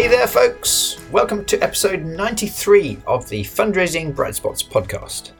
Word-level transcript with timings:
Hey 0.00 0.08
there, 0.08 0.26
folks! 0.26 0.98
Welcome 1.12 1.44
to 1.44 1.62
episode 1.62 2.02
93 2.02 3.02
of 3.06 3.28
the 3.28 3.44
Fundraising 3.44 4.16
Bright 4.16 4.34
Spots 4.34 4.62
podcast. 4.62 5.32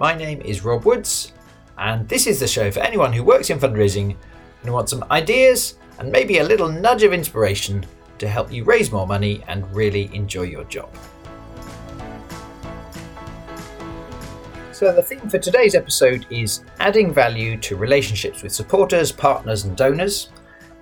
My 0.00 0.16
name 0.16 0.40
is 0.40 0.64
Rob 0.64 0.84
Woods, 0.84 1.32
and 1.78 2.08
this 2.08 2.26
is 2.26 2.40
the 2.40 2.48
show 2.48 2.72
for 2.72 2.80
anyone 2.80 3.12
who 3.12 3.22
works 3.22 3.50
in 3.50 3.60
fundraising 3.60 4.16
and 4.64 4.72
wants 4.72 4.90
some 4.90 5.04
ideas 5.12 5.78
and 6.00 6.10
maybe 6.10 6.38
a 6.38 6.44
little 6.44 6.68
nudge 6.68 7.04
of 7.04 7.12
inspiration 7.12 7.86
to 8.18 8.26
help 8.26 8.50
you 8.50 8.64
raise 8.64 8.90
more 8.90 9.06
money 9.06 9.44
and 9.46 9.72
really 9.72 10.10
enjoy 10.12 10.42
your 10.42 10.64
job. 10.64 10.92
So, 14.72 14.92
the 14.92 15.04
theme 15.04 15.30
for 15.30 15.38
today's 15.38 15.76
episode 15.76 16.26
is 16.30 16.64
adding 16.80 17.14
value 17.14 17.56
to 17.58 17.76
relationships 17.76 18.42
with 18.42 18.50
supporters, 18.50 19.12
partners, 19.12 19.66
and 19.66 19.76
donors 19.76 20.30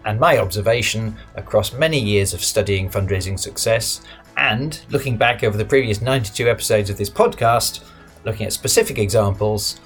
and 0.05 0.19
my 0.19 0.39
observation 0.39 1.17
across 1.37 1.73
many 1.73 1.99
years 1.99 2.35
of 2.35 2.43
studying 2.43 2.89
fundraising 2.89 3.39
success 3.39 4.03
and 4.37 4.81
looking 4.91 5.17
back 5.17 5.43
over 5.43 5.59
the 5.59 5.65
previous 5.65 6.01
92 6.01 6.49
episodes 6.49 6.91
of 6.91 6.97
this 6.97 7.11
podcast, 7.11 7.85
looking 8.25 8.47
at 8.47 8.53
specific 8.53 8.99
examples, 8.99 9.81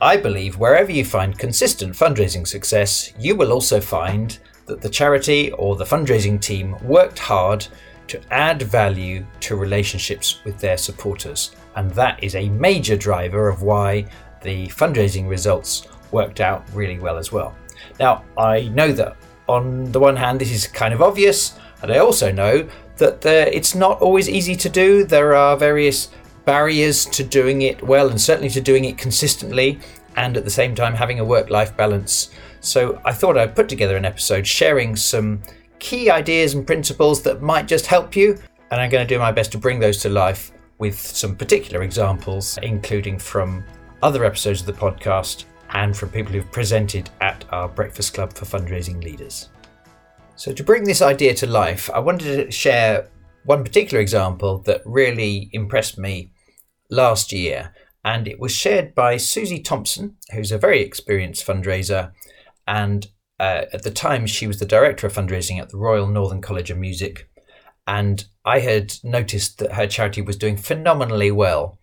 I 0.00 0.16
believe 0.16 0.58
wherever 0.58 0.90
you 0.90 1.04
find 1.04 1.38
consistent 1.38 1.94
fundraising 1.94 2.46
success, 2.46 3.12
you 3.18 3.36
will 3.36 3.52
also 3.52 3.80
find 3.80 4.38
that 4.66 4.80
the 4.80 4.88
charity 4.88 5.52
or 5.52 5.76
the 5.76 5.84
fundraising 5.84 6.40
team 6.40 6.76
worked 6.82 7.18
hard 7.18 7.66
to 8.08 8.20
add 8.32 8.62
value 8.62 9.24
to 9.40 9.56
relationships 9.56 10.44
with 10.44 10.58
their 10.58 10.76
supporters. 10.76 11.52
And 11.76 11.90
that 11.92 12.22
is 12.22 12.34
a 12.34 12.48
major 12.48 12.96
driver 12.96 13.48
of 13.48 13.62
why 13.62 14.06
the 14.42 14.66
fundraising 14.68 15.28
results 15.28 15.86
worked 16.10 16.40
out 16.40 16.64
really 16.74 16.98
well 16.98 17.16
as 17.16 17.32
well. 17.32 17.56
Now, 17.98 18.24
I 18.36 18.68
know 18.68 18.92
that 18.92 19.16
on 19.52 19.92
the 19.92 20.00
one 20.00 20.16
hand, 20.16 20.40
this 20.40 20.50
is 20.50 20.66
kind 20.66 20.94
of 20.94 21.02
obvious, 21.02 21.58
and 21.82 21.92
I 21.92 21.98
also 21.98 22.32
know 22.32 22.68
that 22.96 23.24
it's 23.26 23.74
not 23.74 24.00
always 24.00 24.28
easy 24.28 24.56
to 24.56 24.68
do. 24.68 25.04
There 25.04 25.34
are 25.34 25.56
various 25.56 26.10
barriers 26.44 27.04
to 27.06 27.22
doing 27.22 27.62
it 27.62 27.82
well 27.82 28.08
and 28.08 28.20
certainly 28.20 28.50
to 28.50 28.60
doing 28.60 28.84
it 28.84 28.98
consistently 28.98 29.78
and 30.16 30.36
at 30.36 30.44
the 30.44 30.50
same 30.50 30.74
time 30.74 30.94
having 30.94 31.20
a 31.20 31.24
work 31.24 31.50
life 31.50 31.76
balance. 31.76 32.30
So 32.60 33.00
I 33.04 33.12
thought 33.12 33.36
I'd 33.36 33.56
put 33.56 33.68
together 33.68 33.96
an 33.96 34.04
episode 34.04 34.46
sharing 34.46 34.94
some 34.96 35.42
key 35.78 36.10
ideas 36.10 36.54
and 36.54 36.66
principles 36.66 37.22
that 37.22 37.42
might 37.42 37.66
just 37.66 37.86
help 37.86 38.14
you, 38.14 38.38
and 38.70 38.80
I'm 38.80 38.90
going 38.90 39.06
to 39.06 39.14
do 39.14 39.18
my 39.18 39.32
best 39.32 39.52
to 39.52 39.58
bring 39.58 39.80
those 39.80 39.98
to 40.02 40.08
life 40.08 40.52
with 40.78 40.98
some 40.98 41.36
particular 41.36 41.82
examples, 41.82 42.58
including 42.62 43.18
from 43.18 43.64
other 44.02 44.24
episodes 44.24 44.60
of 44.60 44.66
the 44.66 44.72
podcast 44.72 45.44
and 45.74 45.96
from 45.96 46.10
people 46.10 46.32
who've 46.32 46.52
presented 46.52 47.10
at 47.20 47.44
our 47.50 47.68
Breakfast 47.68 48.14
Club 48.14 48.32
for 48.32 48.44
Fundraising 48.44 49.02
Leaders. 49.02 49.48
So, 50.36 50.52
to 50.52 50.64
bring 50.64 50.84
this 50.84 51.02
idea 51.02 51.34
to 51.34 51.46
life, 51.46 51.90
I 51.90 51.98
wanted 51.98 52.36
to 52.36 52.50
share 52.50 53.08
one 53.44 53.64
particular 53.64 54.00
example 54.00 54.58
that 54.60 54.82
really 54.84 55.50
impressed 55.52 55.98
me 55.98 56.32
last 56.90 57.32
year, 57.32 57.74
and 58.04 58.26
it 58.28 58.38
was 58.38 58.52
shared 58.52 58.94
by 58.94 59.16
Susie 59.16 59.60
Thompson, 59.60 60.16
who's 60.32 60.52
a 60.52 60.58
very 60.58 60.82
experienced 60.82 61.46
fundraiser, 61.46 62.12
and 62.66 63.08
uh, 63.40 63.64
at 63.72 63.82
the 63.82 63.90
time 63.90 64.26
she 64.26 64.46
was 64.46 64.58
the 64.58 64.66
director 64.66 65.06
of 65.06 65.14
fundraising 65.14 65.60
at 65.60 65.70
the 65.70 65.76
Royal 65.76 66.06
Northern 66.06 66.40
College 66.40 66.70
of 66.70 66.78
Music. 66.78 67.28
And 67.86 68.24
I 68.44 68.60
had 68.60 68.94
noticed 69.02 69.58
that 69.58 69.72
her 69.72 69.88
charity 69.88 70.22
was 70.22 70.36
doing 70.36 70.56
phenomenally 70.56 71.32
well 71.32 71.78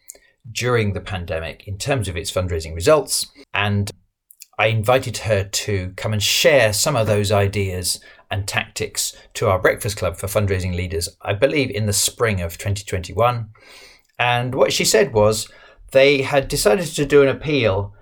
during 0.52 0.94
the 0.94 1.02
pandemic 1.02 1.68
in 1.68 1.78
terms 1.78 2.08
of 2.08 2.18
its 2.18 2.32
fundraising 2.32 2.76
results. 2.76 3.28
And 3.54 3.92
I 4.58 4.68
invited 4.68 5.18
her 5.20 5.44
to 5.44 5.94
come 5.96 6.14
and 6.14 6.22
share 6.22 6.74
some 6.74 6.96
of 6.96 7.08
those 7.08 7.32
ideas 7.32 8.00
and 8.30 8.48
tactics 8.48 9.16
to 9.36 9.48
our 9.48 9.60
Breakfast 9.60 9.98
Club 9.98 10.18
for 10.18 10.28
fundraising 10.28 10.76
leaders, 10.76 11.10
I 11.22 11.34
believe 11.34 11.72
in 11.72 11.86
the 11.86 11.94
spring 11.94 12.42
of 12.42 12.58
2021. 12.58 13.50
And 14.20 14.54
what 14.54 14.74
she 14.74 14.86
said 14.86 15.14
was 15.14 15.50
they 15.92 16.22
had 16.22 16.48
decided 16.48 16.88
to 16.88 17.06
do 17.06 17.24
an 17.24 17.30
appeal 17.30 17.94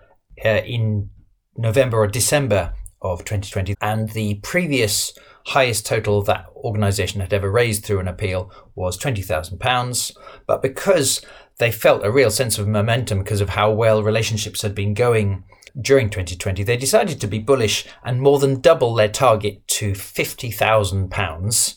uh, 0.44 0.62
in 0.66 1.10
November 1.56 2.00
or 2.00 2.08
December 2.08 2.74
of 3.02 3.20
2020, 3.20 3.76
and 3.82 4.10
the 4.10 4.36
previous 4.36 5.14
highest 5.48 5.86
total 5.86 6.22
that 6.24 6.46
organisation 6.56 7.22
had 7.22 7.34
ever 7.34 7.50
raised 7.50 7.86
through 7.86 8.00
an 8.00 8.08
appeal 8.08 8.52
was 8.76 8.98
£20,000. 9.00 10.18
But 10.46 10.62
because 10.62 11.22
they 11.60 11.72
felt 11.72 12.06
a 12.06 12.12
real 12.12 12.30
sense 12.30 12.58
of 12.58 12.68
momentum 12.68 13.20
because 13.20 13.42
of 13.42 13.50
how 13.50 13.72
well 13.72 14.04
relationships 14.04 14.62
had 14.62 14.76
been 14.76 14.94
going 14.94 15.44
during 15.80 16.10
2020, 16.10 16.64
they 16.64 16.78
decided 16.78 17.22
to 17.22 17.28
be 17.28 17.40
bullish 17.40 17.86
and 18.04 18.22
more 18.22 18.40
than 18.40 18.62
double 18.62 18.94
their 18.96 19.10
target 19.10 19.68
to 19.68 19.92
£50,000. 19.92 21.76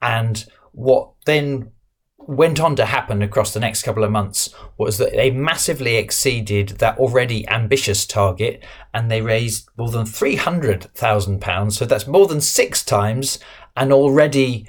And 0.00 0.44
what 0.72 1.10
then 1.26 1.70
went 2.18 2.60
on 2.60 2.76
to 2.76 2.86
happen 2.86 3.22
across 3.22 3.52
the 3.52 3.60
next 3.60 3.82
couple 3.82 4.04
of 4.04 4.10
months 4.10 4.54
was 4.78 4.98
that 4.98 5.12
they 5.12 5.30
massively 5.30 5.96
exceeded 5.96 6.68
that 6.78 6.98
already 6.98 7.48
ambitious 7.48 8.06
target 8.06 8.62
and 8.94 9.10
they 9.10 9.20
raised 9.20 9.68
more 9.76 9.90
than 9.90 10.04
£300,000. 10.04 11.72
So 11.72 11.84
that's 11.84 12.06
more 12.06 12.26
than 12.26 12.40
six 12.40 12.84
times 12.84 13.38
an 13.76 13.92
already 13.92 14.68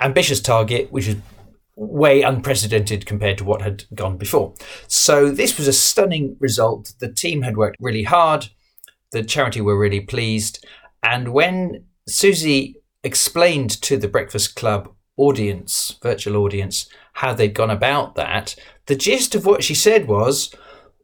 ambitious 0.00 0.40
target, 0.40 0.92
which 0.92 1.08
is 1.08 1.16
way 1.78 2.22
unprecedented 2.22 3.06
compared 3.06 3.38
to 3.38 3.44
what 3.44 3.62
had 3.62 3.84
gone 3.94 4.16
before. 4.16 4.52
So 4.88 5.30
this 5.30 5.56
was 5.56 5.68
a 5.68 5.72
stunning 5.72 6.36
result. 6.40 6.92
The 6.98 7.12
team 7.12 7.42
had 7.42 7.56
worked 7.56 7.76
really 7.80 8.02
hard. 8.02 8.48
The 9.12 9.22
charity 9.22 9.60
were 9.60 9.78
really 9.78 10.00
pleased. 10.00 10.64
And 11.02 11.32
when 11.32 11.84
Susie 12.08 12.82
explained 13.04 13.70
to 13.82 13.96
the 13.96 14.08
Breakfast 14.08 14.56
Club 14.56 14.92
audience, 15.16 15.96
virtual 16.02 16.36
audience, 16.36 16.88
how 17.14 17.32
they'd 17.32 17.54
gone 17.54 17.70
about 17.70 18.16
that, 18.16 18.56
the 18.86 18.96
gist 18.96 19.36
of 19.36 19.46
what 19.46 19.62
she 19.62 19.74
said 19.74 20.08
was, 20.08 20.52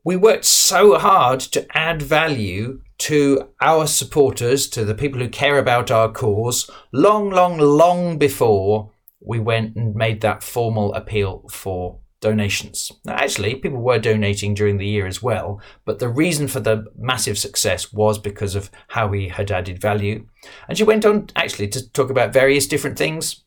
we 0.05 0.17
worked 0.17 0.45
so 0.45 0.99
hard 0.99 1.39
to 1.41 1.67
add 1.77 2.03
value 2.03 2.81
to 2.99 3.49
our 3.61 3.87
supporters, 3.87 4.69
to 4.69 4.85
the 4.85 4.95
people 4.95 5.21
who 5.21 5.29
care 5.29 5.59
about 5.59 5.91
our 5.91 6.11
cause, 6.11 6.69
long, 6.93 7.31
long, 7.31 7.59
long 7.59 8.19
before 8.19 8.91
we 9.25 9.39
went 9.39 9.77
and 9.77 9.95
made 9.95 10.21
that 10.21 10.43
formal 10.43 10.93
appeal 10.95 11.45
for 11.51 11.99
donations. 12.21 12.91
Now, 13.05 13.17
actually, 13.17 13.55
people 13.57 13.81
were 13.81 13.99
donating 13.99 14.55
during 14.55 14.79
the 14.79 14.87
year 14.87 15.07
as 15.07 15.23
well, 15.23 15.61
but 15.85 15.99
the 15.99 16.09
reason 16.09 16.49
for 16.49 16.61
the 16.61 16.85
massive 16.97 17.39
success 17.39 17.93
was 17.93 18.19
because 18.19 18.55
of 18.55 18.71
how 18.89 19.07
we 19.07 19.29
had 19.29 19.51
added 19.51 19.81
value. 19.81 20.27
And 20.67 20.79
she 20.79 20.85
went 20.85 21.05
on 21.05 21.29
actually 21.37 21.69
to 21.69 21.91
talk 21.91 22.11
about 22.11 22.33
various 22.33 22.67
different 22.67 22.97
things. 22.97 23.45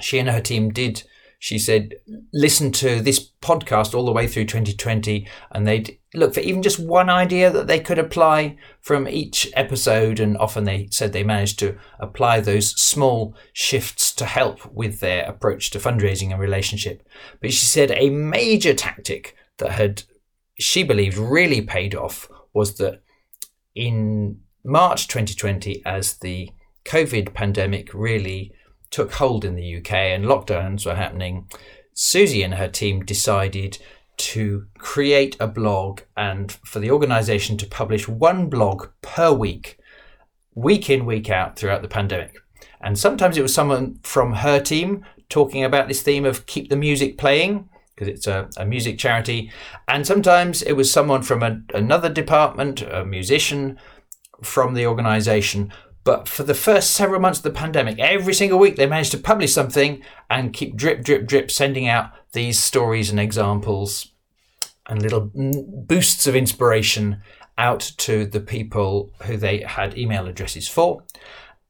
She 0.00 0.18
and 0.18 0.28
her 0.28 0.40
team 0.40 0.70
did 0.70 1.02
she 1.44 1.58
said, 1.58 1.96
listen 2.32 2.72
to 2.72 3.02
this 3.02 3.30
podcast 3.42 3.92
all 3.92 4.06
the 4.06 4.12
way 4.12 4.26
through 4.26 4.46
2020 4.46 5.28
and 5.50 5.66
they'd 5.66 5.98
look 6.14 6.32
for 6.32 6.40
even 6.40 6.62
just 6.62 6.78
one 6.78 7.10
idea 7.10 7.50
that 7.50 7.66
they 7.66 7.78
could 7.78 7.98
apply 7.98 8.56
from 8.80 9.06
each 9.06 9.52
episode. 9.52 10.20
And 10.20 10.38
often 10.38 10.64
they 10.64 10.88
said 10.90 11.12
they 11.12 11.22
managed 11.22 11.58
to 11.58 11.76
apply 12.00 12.40
those 12.40 12.70
small 12.80 13.36
shifts 13.52 14.14
to 14.14 14.24
help 14.24 14.64
with 14.72 15.00
their 15.00 15.26
approach 15.26 15.68
to 15.72 15.78
fundraising 15.78 16.30
and 16.30 16.40
relationship. 16.40 17.06
But 17.42 17.52
she 17.52 17.66
said 17.66 17.90
a 17.90 18.08
major 18.08 18.72
tactic 18.72 19.36
that 19.58 19.72
had, 19.72 20.04
she 20.58 20.82
believed, 20.82 21.18
really 21.18 21.60
paid 21.60 21.94
off 21.94 22.26
was 22.54 22.78
that 22.78 23.02
in 23.74 24.40
March 24.64 25.08
2020, 25.08 25.82
as 25.84 26.14
the 26.14 26.48
COVID 26.86 27.34
pandemic 27.34 27.92
really 27.92 28.54
took 28.94 29.14
hold 29.14 29.44
in 29.44 29.56
the 29.56 29.76
UK 29.78 29.92
and 29.92 30.24
lockdowns 30.24 30.86
were 30.86 30.94
happening, 30.94 31.48
Susie 31.94 32.44
and 32.44 32.54
her 32.54 32.68
team 32.68 33.04
decided 33.04 33.76
to 34.16 34.66
create 34.78 35.36
a 35.40 35.48
blog 35.48 36.02
and 36.16 36.52
for 36.52 36.78
the 36.78 36.92
organization 36.92 37.56
to 37.56 37.66
publish 37.66 38.06
one 38.06 38.48
blog 38.48 38.86
per 39.02 39.32
week, 39.32 39.78
week 40.54 40.88
in, 40.88 41.04
week 41.04 41.28
out 41.28 41.58
throughout 41.58 41.82
the 41.82 41.88
pandemic. 41.88 42.36
And 42.80 42.96
sometimes 42.96 43.36
it 43.36 43.42
was 43.42 43.52
someone 43.52 43.98
from 44.04 44.32
her 44.34 44.60
team 44.60 45.04
talking 45.28 45.64
about 45.64 45.88
this 45.88 46.02
theme 46.02 46.24
of 46.24 46.46
keep 46.46 46.68
the 46.68 46.76
music 46.76 47.18
playing 47.18 47.68
because 47.96 48.06
it's 48.06 48.28
a, 48.28 48.48
a, 48.56 48.64
music 48.64 48.96
charity. 48.96 49.50
And 49.88 50.06
sometimes 50.06 50.62
it 50.62 50.74
was 50.74 50.92
someone 50.92 51.22
from 51.22 51.42
a, 51.42 51.60
another 51.74 52.08
department, 52.08 52.82
a 52.82 53.04
musician 53.04 53.76
from 54.44 54.74
the 54.74 54.86
organization, 54.86 55.72
but 56.04 56.28
for 56.28 56.42
the 56.42 56.54
first 56.54 56.90
several 56.90 57.20
months 57.20 57.38
of 57.38 57.44
the 57.44 57.50
pandemic, 57.50 57.98
every 57.98 58.34
single 58.34 58.58
week 58.58 58.76
they 58.76 58.86
managed 58.86 59.12
to 59.12 59.18
publish 59.18 59.54
something 59.54 60.02
and 60.28 60.52
keep 60.52 60.76
drip, 60.76 61.02
drip, 61.02 61.26
drip 61.26 61.50
sending 61.50 61.88
out 61.88 62.10
these 62.32 62.62
stories 62.62 63.10
and 63.10 63.18
examples 63.18 64.12
and 64.86 65.00
little 65.00 65.30
boosts 65.32 66.26
of 66.26 66.36
inspiration 66.36 67.22
out 67.56 67.80
to 67.96 68.26
the 68.26 68.40
people 68.40 69.12
who 69.22 69.36
they 69.38 69.60
had 69.60 69.96
email 69.96 70.26
addresses 70.26 70.68
for. 70.68 71.04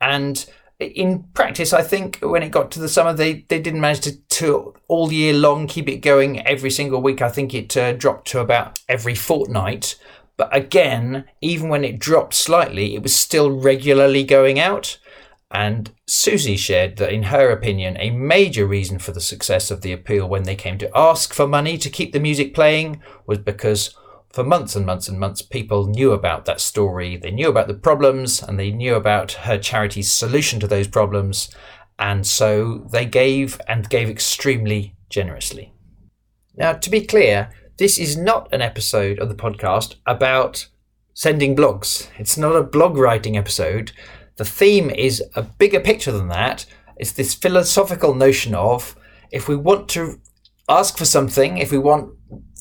And 0.00 0.44
in 0.80 1.24
practice, 1.34 1.72
I 1.72 1.82
think 1.82 2.18
when 2.20 2.42
it 2.42 2.50
got 2.50 2.72
to 2.72 2.80
the 2.80 2.88
summer, 2.88 3.12
they, 3.12 3.44
they 3.48 3.60
didn't 3.60 3.80
manage 3.80 4.00
to, 4.00 4.16
to 4.16 4.74
all 4.88 5.12
year 5.12 5.32
long 5.32 5.68
keep 5.68 5.88
it 5.88 5.98
going 5.98 6.44
every 6.46 6.70
single 6.70 7.00
week. 7.00 7.22
I 7.22 7.28
think 7.28 7.54
it 7.54 7.76
uh, 7.76 7.92
dropped 7.92 8.26
to 8.28 8.40
about 8.40 8.80
every 8.88 9.14
fortnight. 9.14 9.96
But 10.36 10.54
again, 10.54 11.24
even 11.40 11.68
when 11.68 11.84
it 11.84 11.98
dropped 11.98 12.34
slightly, 12.34 12.94
it 12.94 13.02
was 13.02 13.14
still 13.14 13.50
regularly 13.50 14.24
going 14.24 14.58
out. 14.58 14.98
And 15.50 15.92
Susie 16.06 16.56
shared 16.56 16.96
that, 16.96 17.12
in 17.12 17.24
her 17.24 17.50
opinion, 17.50 17.96
a 17.98 18.10
major 18.10 18.66
reason 18.66 18.98
for 18.98 19.12
the 19.12 19.20
success 19.20 19.70
of 19.70 19.82
the 19.82 19.92
appeal 19.92 20.28
when 20.28 20.42
they 20.42 20.56
came 20.56 20.78
to 20.78 20.90
ask 20.96 21.32
for 21.32 21.46
money 21.46 21.78
to 21.78 21.90
keep 21.90 22.12
the 22.12 22.18
music 22.18 22.54
playing 22.54 23.00
was 23.26 23.38
because 23.38 23.94
for 24.32 24.42
months 24.42 24.74
and 24.74 24.84
months 24.84 25.06
and 25.06 25.20
months, 25.20 25.42
people 25.42 25.86
knew 25.86 26.10
about 26.10 26.44
that 26.46 26.60
story. 26.60 27.16
They 27.16 27.30
knew 27.30 27.48
about 27.48 27.68
the 27.68 27.74
problems 27.74 28.42
and 28.42 28.58
they 28.58 28.72
knew 28.72 28.96
about 28.96 29.32
her 29.32 29.56
charity's 29.56 30.10
solution 30.10 30.58
to 30.58 30.66
those 30.66 30.88
problems. 30.88 31.54
And 32.00 32.26
so 32.26 32.88
they 32.90 33.06
gave 33.06 33.60
and 33.68 33.88
gave 33.88 34.10
extremely 34.10 34.96
generously. 35.08 35.72
Now, 36.56 36.72
to 36.72 36.90
be 36.90 37.06
clear, 37.06 37.50
this 37.76 37.98
is 37.98 38.16
not 38.16 38.52
an 38.52 38.62
episode 38.62 39.18
of 39.18 39.28
the 39.28 39.34
podcast 39.34 39.96
about 40.06 40.68
sending 41.12 41.56
blogs. 41.56 42.08
It's 42.18 42.36
not 42.36 42.54
a 42.54 42.62
blog 42.62 42.96
writing 42.96 43.36
episode. 43.36 43.92
The 44.36 44.44
theme 44.44 44.90
is 44.90 45.22
a 45.34 45.42
bigger 45.42 45.80
picture 45.80 46.12
than 46.12 46.28
that. 46.28 46.66
It's 46.96 47.12
this 47.12 47.34
philosophical 47.34 48.14
notion 48.14 48.54
of 48.54 48.96
if 49.32 49.48
we 49.48 49.56
want 49.56 49.88
to 49.90 50.20
ask 50.68 50.96
for 50.96 51.04
something, 51.04 51.58
if 51.58 51.72
we 51.72 51.78
want 51.78 52.14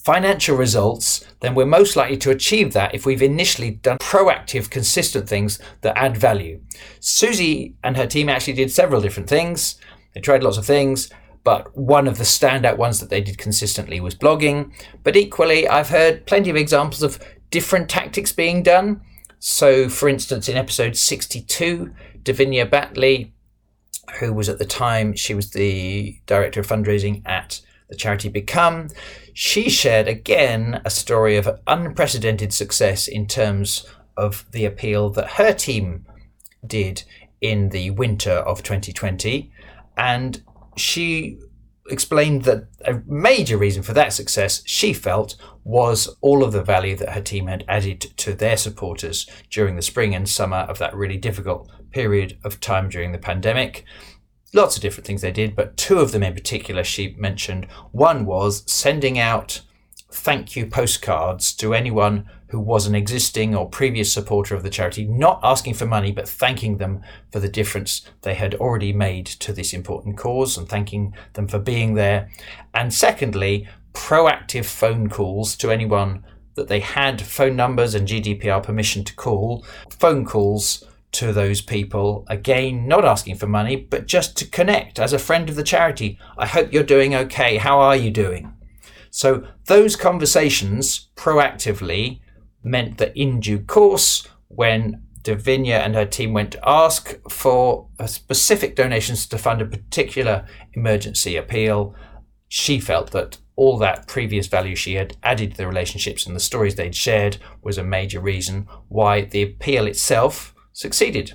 financial 0.04 0.58
results, 0.58 1.24
then 1.40 1.56
we're 1.56 1.66
most 1.66 1.96
likely 1.96 2.18
to 2.18 2.32
achieve 2.32 2.74
that 2.74 2.94
if 2.94 3.06
we've 3.06 3.22
initially 3.22 3.72
done 3.72 3.98
proactive, 4.00 4.70
consistent 4.70 5.30
things 5.30 5.60
that 5.82 5.98
add 5.98 6.18
value. 6.18 6.60
Susie 7.00 7.76
and 7.84 7.96
her 7.96 8.08
team 8.08 8.30
actually 8.30 8.54
did 8.54 8.72
several 8.72 9.00
different 9.00 9.30
things. 9.30 9.76
They 10.14 10.22
tried 10.22 10.44
lots 10.44 10.58
of 10.58 10.66
things, 10.66 11.10
but 11.44 11.76
one 11.78 12.08
of 12.08 12.18
the 12.18 12.24
standout 12.24 12.78
ones 12.78 13.00
that 13.00 13.10
they 13.10 13.22
did 13.22 13.38
consistently 13.38 14.00
was 14.00 14.16
blogging. 14.16 14.72
But 15.04 15.16
equally, 15.16 15.68
I've 15.68 15.90
heard 15.90 16.26
plenty 16.26 16.50
of 16.50 16.56
examples 16.56 17.04
of 17.04 17.20
different 17.50 17.90
tactics 17.90 18.32
being 18.32 18.64
done. 18.64 19.02
So, 19.40 19.90
for 19.90 20.08
instance, 20.08 20.48
in 20.48 20.56
episode 20.56 20.96
62, 20.96 21.94
Davinia 22.24 22.70
Batley, 22.70 23.34
who 24.20 24.34
was 24.34 24.48
at 24.48 24.58
the 24.58 24.66
time, 24.66 25.16
she 25.16 25.34
was 25.34 25.52
the 25.52 26.18
director 26.26 26.62
of 26.62 26.68
fundraising 26.68 27.22
at 27.26 27.62
the 27.90 27.96
charity 27.96 28.30
Become, 28.30 28.90
she 29.34 29.70
shared 29.70 30.08
again 30.08 30.82
a 30.86 30.90
story 30.90 31.36
of 31.36 31.60
unprecedented 31.68 32.54
success 32.54 33.08
in 33.08 33.28
terms 33.28 33.86
of 34.16 34.46
the 34.52 34.66
appeal 34.66 35.10
that 35.10 35.32
her 35.32 35.54
team 35.54 36.06
did 36.66 37.04
in 37.42 37.70
the 37.70 37.90
winter 37.92 38.32
of 38.32 38.64
2020. 38.64 39.52
And 39.98 40.42
she 40.76 41.40
explained 41.90 42.44
that 42.44 42.68
a 42.86 43.02
major 43.06 43.58
reason 43.58 43.84
for 43.84 43.94
that 43.94 44.14
success, 44.14 44.64
she 44.66 44.94
felt, 44.94 45.36
was 45.64 46.16
all 46.22 46.44
of 46.44 46.54
the 46.54 46.64
value 46.64 46.96
that 46.96 47.14
her 47.14 47.22
team 47.22 47.48
had 47.48 47.66
added 47.68 48.02
to 48.18 48.34
their 48.34 48.58
supporters 48.58 49.30
during 49.50 49.76
the 49.76 49.82
spring 49.82 50.16
and 50.16 50.28
summer 50.30 50.58
of 50.58 50.78
that 50.80 50.96
really 50.96 51.18
difficult 51.18 51.70
period 51.92 52.38
of 52.44 52.60
time 52.60 52.90
during 52.90 53.12
the 53.12 53.18
pandemic 53.18 53.86
lots 54.54 54.76
of 54.76 54.82
different 54.82 55.06
things 55.06 55.22
they 55.22 55.32
did, 55.32 55.56
but 55.56 55.76
two 55.76 56.00
of 56.00 56.12
them 56.12 56.24
in 56.24 56.34
particular 56.34 56.84
she 56.84 57.16
mentioned. 57.18 57.66
One 57.92 58.26
was 58.26 58.64
sending 58.72 59.20
out 59.20 59.62
thank 60.12 60.56
you 60.56 60.68
postcards 60.68 61.54
to 61.54 61.74
anyone 61.74 62.30
who 62.54 62.60
was 62.60 62.86
an 62.86 62.94
existing 62.94 63.56
or 63.56 63.68
previous 63.68 64.14
supporter 64.14 64.54
of 64.54 64.62
the 64.62 64.70
charity, 64.70 65.06
not 65.06 65.40
asking 65.42 65.74
for 65.74 65.88
money, 65.88 66.12
but 66.12 66.30
thanking 66.30 66.78
them 66.78 67.02
for 67.32 67.40
the 67.40 67.50
difference 67.50 68.04
they 68.22 68.36
had 68.36 68.54
already 68.54 68.94
made 68.94 69.26
to 69.26 69.52
this 69.52 69.74
important 69.74 70.16
cause 70.16 70.56
and 70.56 70.70
thanking 70.70 71.16
them 71.34 71.48
for 71.48 71.58
being 71.58 71.96
there. 71.96 72.30
And 72.72 72.94
secondly, 72.94 73.68
proactive 73.94 74.66
phone 74.66 75.10
calls 75.10 75.56
to 75.56 75.72
anyone 75.72 76.24
that 76.54 76.68
they 76.68 76.80
had 76.80 77.24
phone 77.24 77.56
numbers 77.56 77.96
and 77.96 78.08
GDPR 78.08 78.62
permission 78.62 79.04
to 79.04 79.16
call, 79.16 79.66
phone 79.90 80.24
calls 80.24 80.84
to 81.14 81.34
those 81.34 81.60
people. 81.60 82.24
Again, 82.30 82.88
not 82.88 83.04
asking 83.04 83.38
for 83.38 83.48
money, 83.48 83.78
but 83.78 84.06
just 84.06 84.38
to 84.38 84.48
connect 84.48 85.00
as 85.00 85.12
a 85.12 85.18
friend 85.18 85.50
of 85.50 85.56
the 85.56 85.64
charity. 85.64 86.20
I 86.38 86.46
hope 86.46 86.72
you're 86.72 86.84
doing 86.84 87.16
okay. 87.16 87.58
How 87.58 87.80
are 87.80 87.96
you 87.96 88.12
doing? 88.12 88.54
So, 89.10 89.48
those 89.66 89.96
conversations 89.96 91.10
proactively 91.16 92.20
meant 92.64 92.98
that 92.98 93.16
in 93.16 93.40
due 93.40 93.60
course, 93.60 94.28
when 94.48 95.04
Davinia 95.24 95.80
and 95.80 95.96
her 95.96 96.06
team 96.06 96.34
went 96.34 96.52
to 96.52 96.70
ask 96.70 97.18
for 97.30 97.88
specific 98.06 98.76
donations 98.76 99.26
to 99.28 99.38
fund 99.38 99.62
a 99.62 99.66
particular 99.66 100.46
emergency 100.74 101.36
appeal, 101.36 101.96
she 102.48 102.80
felt 102.80 103.12
that 103.12 103.38
all 103.56 103.78
that 103.78 104.08
previous 104.08 104.48
value 104.48 104.76
she 104.76 104.96
had 104.96 105.16
added 105.24 105.52
to 105.52 105.58
the 105.58 105.68
relationships 105.68 106.26
and 106.26 106.36
the 106.36 106.40
stories 106.40 106.76
they'd 106.76 106.96
shared 106.96 107.38
was 107.62 107.78
a 107.78 107.84
major 107.84 108.20
reason 108.20 108.68
why 108.90 109.22
the 109.22 109.44
appeal 109.44 109.88
itself 109.88 110.54
succeeded. 110.72 111.34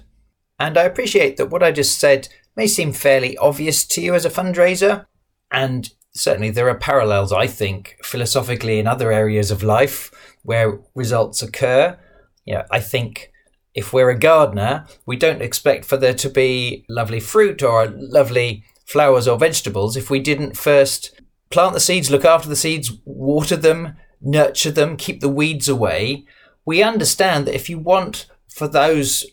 And 0.58 0.76
I 0.76 0.82
appreciate 0.82 1.36
that 1.36 1.50
what 1.50 1.62
I 1.62 1.70
just 1.70 1.98
said 1.98 2.28
may 2.56 2.66
seem 2.66 2.92
fairly 2.92 3.36
obvious 3.38 3.86
to 3.86 4.00
you 4.00 4.14
as 4.14 4.24
a 4.24 4.31
fundraiser, 4.31 5.06
and 5.50 5.88
certainly 6.12 6.50
there 6.50 6.69
are 6.69 6.74
parallels, 6.74 7.32
I 7.32 7.46
think, 7.46 7.96
philosophically 8.02 8.81
in 8.81 8.86
other 8.86 9.12
areas 9.12 9.50
of 9.50 9.62
life 9.62 10.10
where 10.43 10.81
results 10.94 11.43
occur. 11.43 11.99
You 12.44 12.55
know, 12.55 12.64
I 12.70 12.81
think 12.81 13.32
if 13.75 13.93
we're 13.93 14.11
a 14.11 14.19
gardener, 14.19 14.87
we 15.06 15.17
don't 15.17 15.43
expect 15.43 15.85
for 15.85 15.96
there 15.96 16.14
to 16.14 16.29
be 16.29 16.85
lovely 16.88 17.20
fruit 17.20 17.62
or 17.62 17.87
lovely 17.87 18.64
flowers 18.87 19.29
or 19.29 19.38
vegetables 19.38 19.96
if 19.96 20.11
we 20.11 20.19
didn't 20.19 20.56
first 20.56 21.20
plant 21.50 21.75
the 21.75 21.81
seeds, 21.81 22.11
look 22.11 22.25
after 22.25 22.49
the 22.49 22.56
seeds, 22.56 22.93
water 23.05 23.56
them, 23.56 23.96
nurture 24.20 24.70
them, 24.70 24.96
keep 24.96 25.20
the 25.20 25.29
weeds 25.29 25.69
away. 25.69 26.25
We 26.64 26.82
understand 26.82 27.46
that 27.46 27.55
if 27.55 27.70
you 27.70 27.79
want 27.79 28.26
for 28.49 28.69
those 28.69 29.25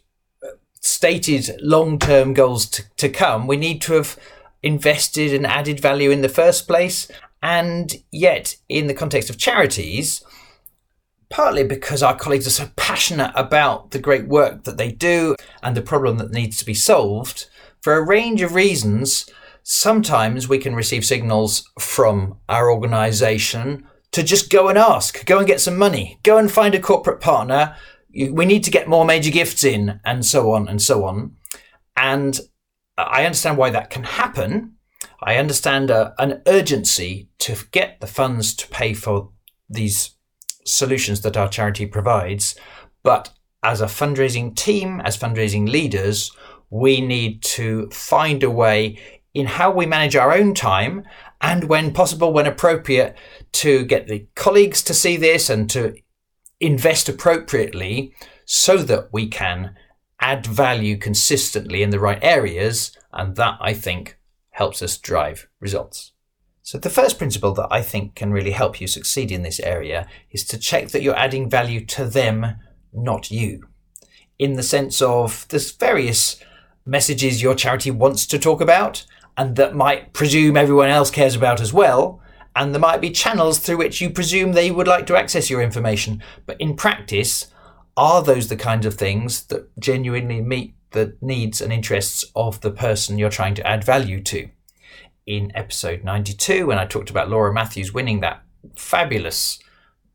uh, 0.44 0.52
stated 0.82 1.60
long 1.62 2.00
term 2.00 2.34
goals 2.34 2.68
to, 2.68 2.84
to 2.98 3.10
come, 3.10 3.48
we 3.48 3.58
need 3.58 3.82
to 3.84 3.94
have 3.94 4.18
invested 4.62 5.34
and 5.34 5.46
added 5.46 5.80
value 5.80 6.12
in 6.12 6.22
the 6.22 6.30
first 6.30 6.68
place. 6.68 7.10
And 7.42 7.94
yet, 8.12 8.56
in 8.70 8.88
the 8.88 8.94
context 8.94 9.30
of 9.30 9.38
charities, 9.38 10.24
partly 11.36 11.66
because 11.66 12.02
our 12.02 12.16
colleagues 12.16 12.48
are 12.48 12.52
so 12.52 12.70
passionate 12.78 13.34
about 13.36 13.92
the 13.92 14.00
great 14.00 14.26
work 14.26 14.64
that 14.64 14.78
they 14.78 14.90
do 14.90 15.36
and 15.62 15.76
the 15.76 15.82
problem 15.82 16.18
that 16.18 16.32
needs 16.32 16.56
to 16.56 16.66
be 16.66 16.74
solved, 16.74 17.50
for 17.82 17.98
a 17.98 18.06
range 18.06 18.42
of 18.42 18.56
reasons, 18.56 19.30
sometimes 19.62 20.48
we 20.48 20.58
can 20.58 20.74
receive 20.74 21.04
signals 21.04 21.70
from 21.78 22.38
our 22.48 22.72
organisation 22.72 23.86
to 24.14 24.24
just 24.24 24.50
go 24.50 24.70
and 24.70 24.78
ask, 24.78 25.26
go 25.26 25.40
and 25.40 25.46
get 25.46 25.60
some 25.60 25.78
money, 25.78 26.18
go 26.24 26.38
and 26.38 26.50
find 26.50 26.74
a 26.74 26.80
corporate 26.80 27.20
partner 27.20 27.76
we 28.16 28.46
need 28.46 28.64
to 28.64 28.72
get 28.72 28.88
more 28.88 29.04
major 29.04 29.30
gifts 29.30 29.66
in, 29.66 30.00
and 30.06 30.26
so 30.26 30.54
on 30.54 30.70
and 30.70 30.82
so 30.82 31.04
on. 31.04 31.36
And 31.98 32.40
I 32.98 33.26
understand 33.26 33.58
why 33.58 33.72
that 33.72 33.90
can 33.90 34.04
happen. 34.04 34.76
I 35.22 35.36
understand 35.36 35.90
a, 35.90 36.14
an 36.18 36.42
urgency 36.48 37.28
to 37.40 37.58
get 37.72 38.00
the 38.00 38.08
funds 38.08 38.56
to 38.56 38.70
pay 38.70 38.94
for 38.94 39.32
these 39.70 40.15
solutions 40.66 41.22
that 41.22 41.38
our 41.38 41.48
charity 41.48 41.86
provides. 41.86 42.56
But 43.04 43.32
as 43.64 43.82
a 43.82 43.86
fundraising 43.86 44.56
team, 44.56 45.02
as 45.02 45.18
fundraising 45.18 45.70
leaders, 45.70 46.32
we 46.70 47.02
need 47.02 47.42
to 47.44 47.90
find 47.90 48.44
a 48.44 48.50
way 48.50 49.00
in 49.34 49.46
how 49.46 49.72
we 49.72 49.86
manage 49.86 50.16
our 50.16 50.34
own 50.34 50.54
time 50.54 51.04
and 51.42 51.66
when 51.66 51.94
possible, 51.94 52.34
when 52.34 52.48
appropriate, 52.48 53.16
to 53.52 53.86
get 53.86 54.08
the 54.08 54.26
colleagues 54.36 54.82
to 54.84 54.94
see 54.94 55.18
this 55.18 55.50
and 55.50 55.70
to 55.70 55.96
invest 56.60 57.10
appropriately 57.10 58.14
so 58.46 58.78
that 58.78 59.10
we 59.12 59.28
can 59.28 59.76
add 60.22 60.46
value 60.46 60.98
consistently 60.98 61.84
in 61.84 61.90
the 61.90 62.00
right 62.00 62.20
areas. 62.24 62.98
And 63.12 63.36
that, 63.36 63.58
I 63.62 63.74
think, 63.74 64.18
helps 64.52 64.82
us 64.82 64.98
drive 64.98 65.48
results. 65.60 66.14
So, 66.66 66.80
the 66.80 66.90
first 66.90 67.20
principle 67.20 67.54
that 67.54 67.68
I 67.70 67.84
think 67.84 68.16
can 68.16 68.32
really 68.32 68.50
help 68.50 68.82
you 68.82 68.88
succeed 68.88 69.32
in 69.32 69.44
this 69.44 69.60
area 69.60 70.08
is 70.32 70.44
to 70.46 70.58
check 70.58 70.88
that 70.90 71.04
you're 71.04 71.16
adding 71.16 71.48
value 71.48 71.86
to 71.86 72.06
them, 72.06 72.56
not 72.92 73.30
you. 73.30 73.68
In 74.40 74.54
the 74.56 74.64
sense 74.64 75.00
of 75.00 75.48
there's 75.50 75.72
various 75.72 76.42
messages 76.84 77.44
your 77.44 77.54
charity 77.54 77.92
wants 77.92 78.26
to 78.26 78.40
talk 78.40 78.62
about 78.62 79.06
and 79.38 79.56
that 79.58 79.76
might 79.76 80.12
presume 80.14 80.58
everyone 80.58 80.90
else 80.90 81.12
cares 81.12 81.36
about 81.36 81.62
as 81.62 81.72
well 81.72 82.20
and 82.56 82.74
there 82.74 82.82
might 82.82 83.00
be 83.00 83.12
channels 83.12 83.60
through 83.60 83.78
which 83.78 84.02
you 84.02 84.10
presume 84.10 84.54
they 84.54 84.72
would 84.72 84.88
like 84.88 85.06
to 85.06 85.16
access 85.16 85.52
your 85.52 85.62
information. 85.62 86.24
But 86.48 86.60
in 86.60 86.76
practice, 86.76 87.46
are 87.96 88.24
those 88.24 88.48
the 88.48 88.58
kinds 88.58 88.88
of 88.88 88.96
things 88.96 89.44
that 89.48 89.70
genuinely 89.80 90.42
meet 90.42 90.74
the 90.94 91.16
needs 91.22 91.62
and 91.62 91.72
interests 91.72 92.26
of 92.36 92.62
the 92.62 92.72
person 92.72 93.20
you're 93.20 93.30
trying 93.30 93.54
to 93.54 93.68
add 93.68 93.84
value 93.84 94.20
to? 94.24 94.50
In 95.26 95.52
episode 95.56 96.04
92, 96.04 96.68
when 96.68 96.78
I 96.78 96.86
talked 96.86 97.10
about 97.10 97.32
Laura 97.32 97.52
Matthews 97.52 97.92
winning 97.92 98.20
that 98.20 98.44
fabulous, 98.76 99.58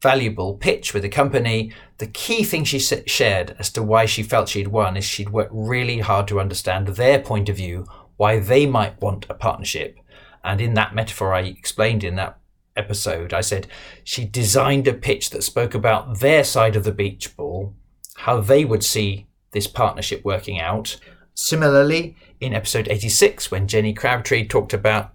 valuable 0.00 0.54
pitch 0.54 0.94
with 0.94 1.02
the 1.02 1.08
company, 1.08 1.72
the 1.98 2.06
key 2.06 2.44
thing 2.44 2.62
she 2.62 2.78
shared 2.78 3.56
as 3.58 3.72
to 3.72 3.82
why 3.82 4.06
she 4.06 4.22
felt 4.22 4.48
she'd 4.48 4.68
won 4.68 4.96
is 4.96 5.04
she'd 5.04 5.30
worked 5.30 5.50
really 5.52 5.98
hard 5.98 6.28
to 6.28 6.38
understand 6.38 6.86
their 6.86 7.18
point 7.18 7.48
of 7.48 7.56
view, 7.56 7.88
why 8.18 8.38
they 8.38 8.66
might 8.66 9.00
want 9.00 9.26
a 9.28 9.34
partnership. 9.34 9.98
And 10.44 10.60
in 10.60 10.74
that 10.74 10.94
metaphor 10.94 11.34
I 11.34 11.40
explained 11.40 12.04
in 12.04 12.14
that 12.14 12.38
episode, 12.76 13.34
I 13.34 13.40
said 13.40 13.66
she 14.04 14.24
designed 14.24 14.86
a 14.86 14.94
pitch 14.94 15.30
that 15.30 15.42
spoke 15.42 15.74
about 15.74 16.20
their 16.20 16.44
side 16.44 16.76
of 16.76 16.84
the 16.84 16.92
beach 16.92 17.36
ball, 17.36 17.74
how 18.14 18.40
they 18.40 18.64
would 18.64 18.84
see 18.84 19.26
this 19.50 19.66
partnership 19.66 20.24
working 20.24 20.60
out, 20.60 21.00
Similarly, 21.34 22.16
in 22.40 22.54
episode 22.54 22.88
86, 22.88 23.50
when 23.50 23.68
Jenny 23.68 23.92
Crabtree 23.92 24.48
talked 24.48 24.72
about 24.72 25.12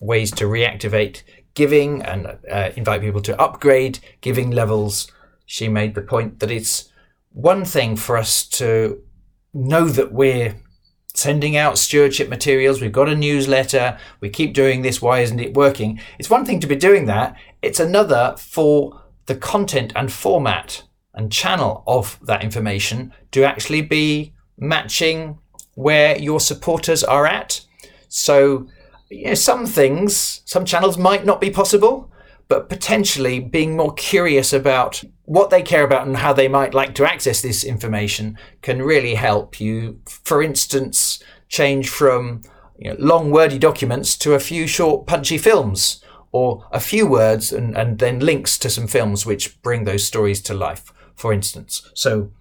ways 0.00 0.30
to 0.32 0.44
reactivate 0.44 1.22
giving 1.54 2.02
and 2.02 2.38
uh, 2.50 2.70
invite 2.76 3.00
people 3.00 3.20
to 3.22 3.40
upgrade 3.40 3.98
giving 4.20 4.50
levels, 4.50 5.10
she 5.44 5.68
made 5.68 5.94
the 5.94 6.02
point 6.02 6.38
that 6.40 6.50
it's 6.50 6.90
one 7.30 7.64
thing 7.64 7.96
for 7.96 8.16
us 8.16 8.46
to 8.46 9.02
know 9.52 9.88
that 9.88 10.12
we're 10.12 10.60
sending 11.14 11.56
out 11.56 11.78
stewardship 11.78 12.28
materials, 12.28 12.80
we've 12.80 12.92
got 12.92 13.08
a 13.08 13.14
newsletter, 13.14 13.98
we 14.20 14.28
keep 14.28 14.54
doing 14.54 14.82
this, 14.82 15.02
why 15.02 15.20
isn't 15.20 15.40
it 15.40 15.54
working? 15.54 16.00
It's 16.18 16.30
one 16.30 16.44
thing 16.44 16.60
to 16.60 16.66
be 16.66 16.76
doing 16.76 17.06
that, 17.06 17.36
it's 17.60 17.80
another 17.80 18.36
for 18.38 19.02
the 19.26 19.34
content 19.34 19.92
and 19.96 20.12
format 20.12 20.84
and 21.14 21.32
channel 21.32 21.82
of 21.88 22.18
that 22.22 22.44
information 22.44 23.12
to 23.32 23.42
actually 23.42 23.82
be 23.82 24.32
matching 24.56 25.38
where 25.78 26.18
your 26.18 26.40
supporters 26.40 27.04
are 27.04 27.24
at. 27.24 27.60
So, 28.08 28.66
you 29.10 29.26
know, 29.26 29.34
some 29.34 29.64
things, 29.64 30.42
some 30.44 30.64
channels 30.64 30.98
might 30.98 31.24
not 31.24 31.40
be 31.40 31.50
possible, 31.50 32.10
but 32.48 32.68
potentially 32.68 33.38
being 33.38 33.76
more 33.76 33.94
curious 33.94 34.52
about 34.52 35.04
what 35.24 35.50
they 35.50 35.62
care 35.62 35.84
about 35.84 36.04
and 36.04 36.16
how 36.16 36.32
they 36.32 36.48
might 36.48 36.74
like 36.74 36.96
to 36.96 37.08
access 37.08 37.40
this 37.40 37.62
information 37.62 38.36
can 38.60 38.82
really 38.82 39.14
help 39.14 39.60
you. 39.60 40.00
For 40.08 40.42
instance, 40.42 41.22
change 41.48 41.88
from 41.88 42.42
you 42.76 42.90
know, 42.90 42.96
long 42.98 43.30
wordy 43.30 43.58
documents 43.58 44.18
to 44.18 44.34
a 44.34 44.40
few 44.40 44.66
short 44.66 45.06
punchy 45.06 45.38
films 45.38 46.02
or 46.32 46.66
a 46.72 46.80
few 46.80 47.06
words 47.06 47.52
and, 47.52 47.76
and 47.76 48.00
then 48.00 48.18
links 48.18 48.58
to 48.58 48.68
some 48.68 48.88
films 48.88 49.24
which 49.24 49.62
bring 49.62 49.84
those 49.84 50.04
stories 50.04 50.42
to 50.42 50.54
life, 50.54 50.92
for 51.14 51.32
instance. 51.32 51.88
So 51.94 52.32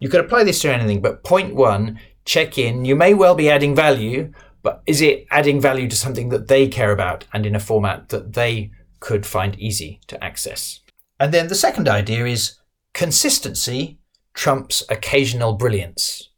you 0.00 0.08
could 0.08 0.24
apply 0.24 0.42
this 0.42 0.60
to 0.62 0.74
anything, 0.74 1.00
but 1.00 1.22
point 1.22 1.54
one, 1.54 2.00
check 2.24 2.58
in. 2.58 2.84
You 2.84 2.96
may 2.96 3.14
well 3.14 3.34
be 3.34 3.50
adding 3.50 3.74
value, 3.74 4.32
but 4.62 4.82
is 4.86 5.00
it 5.00 5.26
adding 5.30 5.60
value 5.60 5.88
to 5.88 5.96
something 5.96 6.28
that 6.28 6.48
they 6.48 6.68
care 6.68 6.92
about 6.92 7.24
and 7.32 7.44
in 7.44 7.54
a 7.54 7.60
format 7.60 8.08
that 8.10 8.34
they 8.34 8.70
could 9.00 9.26
find 9.26 9.58
easy 9.58 10.00
to 10.06 10.22
access? 10.22 10.80
And 11.18 11.32
then 11.32 11.48
the 11.48 11.54
second 11.54 11.88
idea 11.88 12.26
is 12.26 12.58
consistency 12.94 13.98
trumps 14.34 14.82
occasional 14.88 15.54
brilliance. 15.54 16.30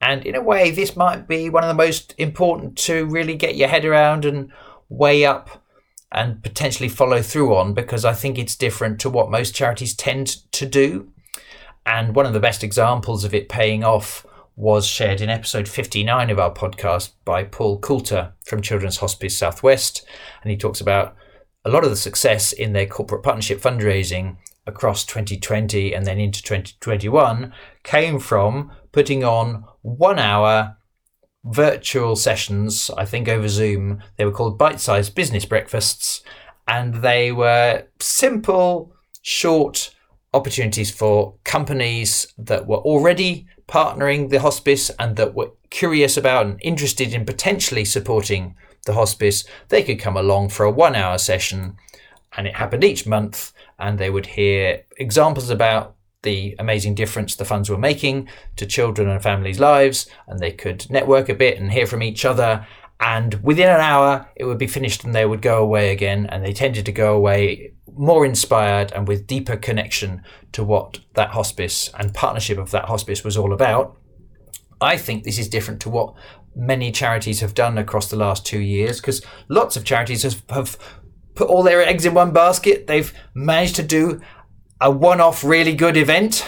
And 0.00 0.26
in 0.26 0.34
a 0.34 0.42
way, 0.42 0.70
this 0.70 0.96
might 0.96 1.28
be 1.28 1.48
one 1.48 1.62
of 1.62 1.68
the 1.68 1.74
most 1.74 2.14
important 2.18 2.76
to 2.78 3.06
really 3.06 3.36
get 3.36 3.56
your 3.56 3.68
head 3.68 3.84
around 3.84 4.24
and 4.24 4.52
weigh 4.88 5.24
up 5.24 5.62
and 6.10 6.42
potentially 6.42 6.88
follow 6.88 7.22
through 7.22 7.54
on 7.54 7.72
because 7.72 8.04
I 8.04 8.12
think 8.12 8.38
it's 8.38 8.56
different 8.56 9.00
to 9.00 9.10
what 9.10 9.30
most 9.30 9.54
charities 9.54 9.94
tend 9.94 10.26
to 10.52 10.66
do. 10.66 11.12
And 11.86 12.14
one 12.14 12.26
of 12.26 12.32
the 12.32 12.40
best 12.40 12.62
examples 12.62 13.24
of 13.24 13.34
it 13.34 13.48
paying 13.48 13.82
off 13.82 14.26
was 14.56 14.86
shared 14.86 15.20
in 15.20 15.30
episode 15.30 15.68
59 15.68 16.30
of 16.30 16.38
our 16.38 16.52
podcast 16.52 17.12
by 17.24 17.44
Paul 17.44 17.78
Coulter 17.78 18.34
from 18.44 18.62
Children's 18.62 18.98
Hospice 18.98 19.36
Southwest. 19.36 20.06
And 20.42 20.50
he 20.50 20.56
talks 20.56 20.80
about 20.80 21.16
a 21.64 21.70
lot 21.70 21.84
of 21.84 21.90
the 21.90 21.96
success 21.96 22.52
in 22.52 22.72
their 22.72 22.86
corporate 22.86 23.22
partnership 23.22 23.60
fundraising 23.60 24.36
across 24.66 25.04
2020 25.04 25.94
and 25.94 26.06
then 26.06 26.18
into 26.18 26.42
2021 26.42 27.52
came 27.82 28.18
from 28.18 28.70
putting 28.92 29.24
on 29.24 29.64
one 29.80 30.18
hour 30.18 30.76
virtual 31.44 32.14
sessions, 32.14 32.90
I 32.96 33.04
think 33.04 33.28
over 33.28 33.48
Zoom. 33.48 34.02
They 34.16 34.24
were 34.24 34.32
called 34.32 34.58
bite 34.58 34.80
sized 34.80 35.14
business 35.14 35.44
breakfasts, 35.44 36.22
and 36.68 36.96
they 36.96 37.32
were 37.32 37.84
simple, 37.98 38.94
short 39.22 39.94
opportunities 40.34 40.90
for 40.90 41.34
companies 41.44 42.32
that 42.38 42.66
were 42.66 42.78
already 42.78 43.46
partnering 43.72 44.28
the 44.28 44.40
hospice 44.40 44.90
and 44.98 45.16
that 45.16 45.34
were 45.34 45.50
curious 45.70 46.18
about 46.18 46.44
and 46.44 46.60
interested 46.60 47.14
in 47.14 47.24
potentially 47.24 47.86
supporting 47.86 48.54
the 48.84 48.92
hospice, 48.92 49.44
they 49.70 49.82
could 49.82 49.98
come 49.98 50.16
along 50.16 50.50
for 50.50 50.64
a 50.66 50.70
one 50.70 50.94
hour 50.94 51.16
session. 51.16 51.76
And 52.36 52.46
it 52.46 52.56
happened 52.56 52.84
each 52.84 53.06
month 53.06 53.52
and 53.78 53.98
they 53.98 54.10
would 54.10 54.26
hear 54.26 54.84
examples 54.98 55.48
about 55.48 55.96
the 56.22 56.54
amazing 56.58 56.94
difference 56.94 57.34
the 57.34 57.46
funds 57.46 57.70
were 57.70 57.78
making 57.78 58.28
to 58.56 58.66
children 58.66 59.08
and 59.08 59.22
families' 59.22 59.58
lives 59.58 60.06
and 60.26 60.38
they 60.38 60.52
could 60.52 60.88
network 60.90 61.30
a 61.30 61.34
bit 61.34 61.58
and 61.58 61.72
hear 61.72 61.86
from 61.86 62.02
each 62.02 62.24
other 62.26 62.66
and 63.02 63.42
within 63.42 63.68
an 63.68 63.80
hour 63.80 64.28
it 64.36 64.44
would 64.44 64.58
be 64.58 64.66
finished 64.66 65.04
and 65.04 65.14
they 65.14 65.26
would 65.26 65.42
go 65.42 65.62
away 65.62 65.90
again 65.90 66.26
and 66.26 66.44
they 66.44 66.52
tended 66.52 66.86
to 66.86 66.92
go 66.92 67.14
away 67.14 67.72
more 67.94 68.24
inspired 68.24 68.92
and 68.92 69.06
with 69.08 69.26
deeper 69.26 69.56
connection 69.56 70.22
to 70.52 70.64
what 70.64 71.00
that 71.14 71.30
hospice 71.30 71.90
and 71.98 72.14
partnership 72.14 72.56
of 72.56 72.70
that 72.70 72.86
hospice 72.86 73.24
was 73.24 73.36
all 73.36 73.52
about 73.52 73.98
I 74.80 74.96
think 74.96 75.24
this 75.24 75.38
is 75.38 75.48
different 75.48 75.80
to 75.82 75.90
what 75.90 76.14
many 76.54 76.90
charities 76.92 77.40
have 77.40 77.54
done 77.54 77.78
across 77.78 78.08
the 78.08 78.16
last 78.16 78.44
two 78.44 78.60
years 78.60 79.00
because 79.00 79.22
lots 79.48 79.76
of 79.76 79.84
charities 79.84 80.22
have, 80.22 80.42
have 80.50 80.76
put 81.34 81.48
all 81.48 81.62
their 81.62 81.86
eggs 81.86 82.04
in 82.04 82.14
one 82.14 82.32
basket. 82.32 82.86
They've 82.86 83.12
managed 83.34 83.76
to 83.76 83.82
do 83.82 84.20
a 84.80 84.90
one 84.90 85.20
off 85.20 85.44
really 85.44 85.74
good 85.74 85.96
event. 85.96 86.44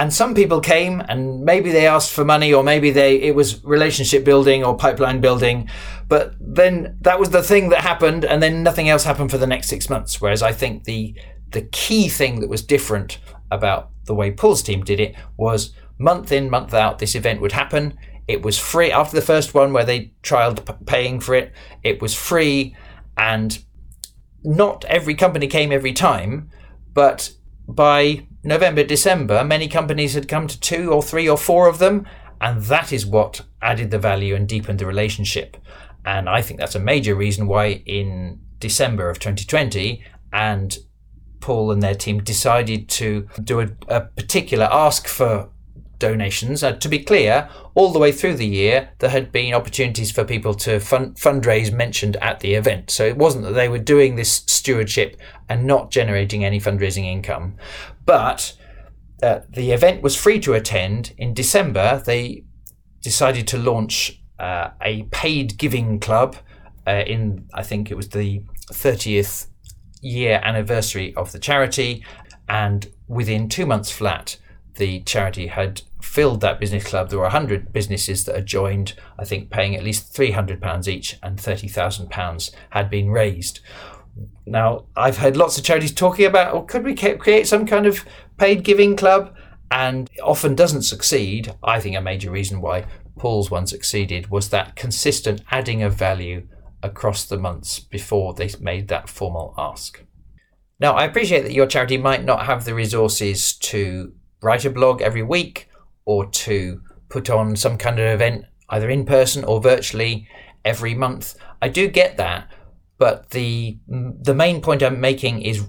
And 0.00 0.14
some 0.14 0.34
people 0.34 0.62
came 0.62 1.02
and 1.10 1.42
maybe 1.44 1.70
they 1.72 1.86
asked 1.86 2.12
for 2.12 2.24
money 2.24 2.54
or 2.54 2.64
maybe 2.64 2.90
they 2.90 3.16
it 3.16 3.34
was 3.34 3.62
relationship 3.62 4.24
building 4.24 4.64
or 4.64 4.74
pipeline 4.74 5.20
building. 5.20 5.68
But 6.08 6.36
then 6.40 6.96
that 7.02 7.20
was 7.20 7.28
the 7.28 7.42
thing 7.42 7.68
that 7.68 7.82
happened 7.82 8.24
and 8.24 8.42
then 8.42 8.62
nothing 8.62 8.88
else 8.88 9.04
happened 9.04 9.30
for 9.30 9.36
the 9.36 9.46
next 9.46 9.68
six 9.68 9.90
months. 9.90 10.18
Whereas 10.18 10.42
I 10.42 10.52
think 10.52 10.84
the 10.84 11.14
the 11.50 11.60
key 11.60 12.08
thing 12.08 12.40
that 12.40 12.48
was 12.48 12.62
different 12.62 13.18
about 13.50 13.90
the 14.06 14.14
way 14.14 14.30
Paul's 14.30 14.62
team 14.62 14.82
did 14.82 15.00
it 15.00 15.14
was 15.36 15.74
month 15.98 16.32
in, 16.32 16.48
month 16.48 16.72
out, 16.72 16.98
this 16.98 17.14
event 17.14 17.42
would 17.42 17.52
happen. 17.52 17.98
It 18.26 18.40
was 18.42 18.58
free 18.58 18.90
after 18.90 19.16
the 19.16 19.26
first 19.26 19.52
one 19.52 19.74
where 19.74 19.84
they 19.84 20.14
trialed 20.22 20.64
p- 20.64 20.84
paying 20.86 21.20
for 21.20 21.34
it. 21.34 21.52
It 21.82 22.00
was 22.00 22.14
free, 22.14 22.74
and 23.18 23.62
not 24.44 24.86
every 24.86 25.14
company 25.14 25.46
came 25.46 25.72
every 25.72 25.92
time, 25.92 26.48
but 26.94 27.32
by 27.68 28.26
November, 28.42 28.84
December, 28.84 29.44
many 29.44 29.68
companies 29.68 30.14
had 30.14 30.28
come 30.28 30.46
to 30.46 30.58
two 30.58 30.92
or 30.92 31.02
three 31.02 31.28
or 31.28 31.36
four 31.36 31.68
of 31.68 31.78
them, 31.78 32.06
and 32.40 32.62
that 32.62 32.92
is 32.92 33.04
what 33.04 33.42
added 33.60 33.90
the 33.90 33.98
value 33.98 34.34
and 34.34 34.48
deepened 34.48 34.78
the 34.78 34.86
relationship. 34.86 35.56
And 36.04 36.28
I 36.28 36.40
think 36.40 36.58
that's 36.58 36.74
a 36.74 36.80
major 36.80 37.14
reason 37.14 37.46
why 37.46 37.82
in 37.84 38.40
December 38.58 39.10
of 39.10 39.18
2020 39.18 40.02
and 40.32 40.78
Paul 41.40 41.70
and 41.70 41.82
their 41.82 41.94
team 41.94 42.22
decided 42.22 42.88
to 42.90 43.28
do 43.42 43.60
a, 43.60 43.68
a 43.88 44.00
particular 44.02 44.68
ask 44.70 45.06
for 45.06 45.50
donations. 46.00 46.64
Uh, 46.64 46.72
to 46.72 46.88
be 46.88 46.98
clear, 46.98 47.48
all 47.74 47.92
the 47.92 47.98
way 47.98 48.10
through 48.10 48.34
the 48.34 48.46
year, 48.46 48.90
there 48.98 49.10
had 49.10 49.30
been 49.30 49.54
opportunities 49.54 50.10
for 50.10 50.24
people 50.24 50.54
to 50.54 50.80
fund, 50.80 51.14
fundraise 51.14 51.72
mentioned 51.72 52.16
at 52.16 52.40
the 52.40 52.54
event. 52.54 52.90
So 52.90 53.04
it 53.04 53.16
wasn't 53.16 53.44
that 53.44 53.52
they 53.52 53.68
were 53.68 53.78
doing 53.78 54.16
this 54.16 54.42
stewardship 54.46 55.16
and 55.48 55.64
not 55.64 55.90
generating 55.90 56.44
any 56.44 56.58
fundraising 56.58 57.04
income. 57.04 57.56
But 58.10 58.54
uh, 59.22 59.42
the 59.48 59.70
event 59.70 60.02
was 60.02 60.16
free 60.16 60.40
to 60.40 60.54
attend. 60.54 61.12
In 61.16 61.32
December, 61.32 62.02
they 62.04 62.42
decided 63.02 63.46
to 63.46 63.56
launch 63.56 64.20
uh, 64.40 64.70
a 64.82 65.04
paid 65.12 65.56
giving 65.56 66.00
club 66.00 66.34
uh, 66.88 67.04
in, 67.06 67.46
I 67.54 67.62
think 67.62 67.88
it 67.88 67.96
was 67.96 68.08
the 68.08 68.42
30th 68.72 69.46
year 70.02 70.40
anniversary 70.42 71.14
of 71.14 71.30
the 71.30 71.38
charity. 71.38 72.04
And 72.48 72.90
within 73.06 73.48
two 73.48 73.64
months 73.64 73.92
flat, 73.92 74.38
the 74.74 75.02
charity 75.02 75.46
had 75.46 75.82
filled 76.02 76.40
that 76.40 76.58
business 76.58 76.82
club. 76.82 77.10
There 77.10 77.18
were 77.20 77.26
100 77.26 77.72
businesses 77.72 78.24
that 78.24 78.34
had 78.34 78.46
joined, 78.46 78.94
I 79.20 79.24
think 79.24 79.50
paying 79.50 79.76
at 79.76 79.84
least 79.84 80.12
£300 80.12 80.88
each, 80.88 81.16
and 81.22 81.38
£30,000 81.38 82.50
had 82.70 82.90
been 82.90 83.10
raised. 83.10 83.60
Now, 84.50 84.86
I've 84.96 85.18
heard 85.18 85.36
lots 85.36 85.56
of 85.56 85.64
charities 85.64 85.92
talking 85.92 86.26
about, 86.26 86.52
oh, 86.52 86.62
could 86.62 86.84
we 86.84 86.96
create 86.96 87.46
some 87.46 87.66
kind 87.66 87.86
of 87.86 88.04
paid 88.36 88.64
giving 88.64 88.96
club? 88.96 89.32
And 89.70 90.10
often 90.24 90.56
doesn't 90.56 90.82
succeed. 90.82 91.54
I 91.62 91.78
think 91.78 91.94
a 91.94 92.00
major 92.00 92.32
reason 92.32 92.60
why 92.60 92.86
Paul's 93.16 93.48
one 93.48 93.68
succeeded 93.68 94.28
was 94.28 94.48
that 94.48 94.74
consistent 94.74 95.42
adding 95.52 95.84
of 95.84 95.94
value 95.94 96.48
across 96.82 97.24
the 97.24 97.38
months 97.38 97.78
before 97.78 98.34
they 98.34 98.50
made 98.58 98.88
that 98.88 99.08
formal 99.08 99.54
ask. 99.56 100.04
Now, 100.80 100.94
I 100.94 101.04
appreciate 101.04 101.42
that 101.42 101.52
your 101.52 101.66
charity 101.66 101.96
might 101.96 102.24
not 102.24 102.46
have 102.46 102.64
the 102.64 102.74
resources 102.74 103.52
to 103.58 104.12
write 104.42 104.64
a 104.64 104.70
blog 104.70 105.00
every 105.00 105.22
week 105.22 105.68
or 106.04 106.26
to 106.26 106.80
put 107.08 107.30
on 107.30 107.54
some 107.54 107.78
kind 107.78 108.00
of 108.00 108.06
event, 108.06 108.46
either 108.68 108.90
in 108.90 109.04
person 109.04 109.44
or 109.44 109.60
virtually, 109.60 110.26
every 110.64 110.94
month. 110.94 111.36
I 111.62 111.68
do 111.68 111.86
get 111.86 112.16
that, 112.16 112.48
but 113.00 113.30
the 113.30 113.78
the 113.88 114.34
main 114.34 114.60
point 114.60 114.82
I'm 114.82 115.00
making 115.00 115.40
is, 115.42 115.66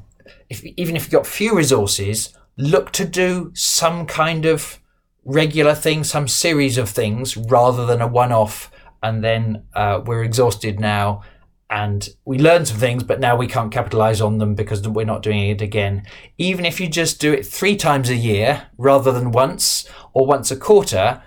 if, 0.50 0.64
even 0.64 0.96
if 0.96 1.04
you've 1.04 1.12
got 1.12 1.26
few 1.26 1.56
resources, 1.56 2.38
look 2.58 2.92
to 2.92 3.06
do 3.06 3.52
some 3.56 4.06
kind 4.06 4.46
of 4.46 4.80
regular 5.24 5.74
thing, 5.74 6.04
some 6.04 6.28
series 6.28 6.78
of 6.78 6.90
things, 6.90 7.38
rather 7.38 7.86
than 7.86 8.02
a 8.02 8.08
one-off. 8.08 8.70
And 9.02 9.24
then 9.24 9.64
uh, 9.74 10.02
we're 10.06 10.24
exhausted 10.24 10.80
now 10.80 11.24
and 11.70 12.10
we 12.26 12.38
learn 12.38 12.66
some 12.66 12.78
things, 12.78 13.02
but 13.02 13.22
now 13.22 13.38
we 13.38 13.48
can't 13.48 13.72
capitalize 13.72 14.20
on 14.20 14.38
them 14.38 14.54
because 14.54 14.86
we're 14.88 15.06
not 15.06 15.24
doing 15.24 15.50
it 15.50 15.62
again. 15.62 16.06
Even 16.38 16.66
if 16.66 16.82
you 16.82 16.88
just 16.90 17.22
do 17.22 17.32
it 17.32 17.46
three 17.46 17.78
times 17.78 18.10
a 18.10 18.16
year 18.16 18.68
rather 18.78 19.12
than 19.14 19.32
once 19.32 19.90
or 20.14 20.28
once 20.28 20.52
a 20.52 20.58
quarter, 20.58 21.24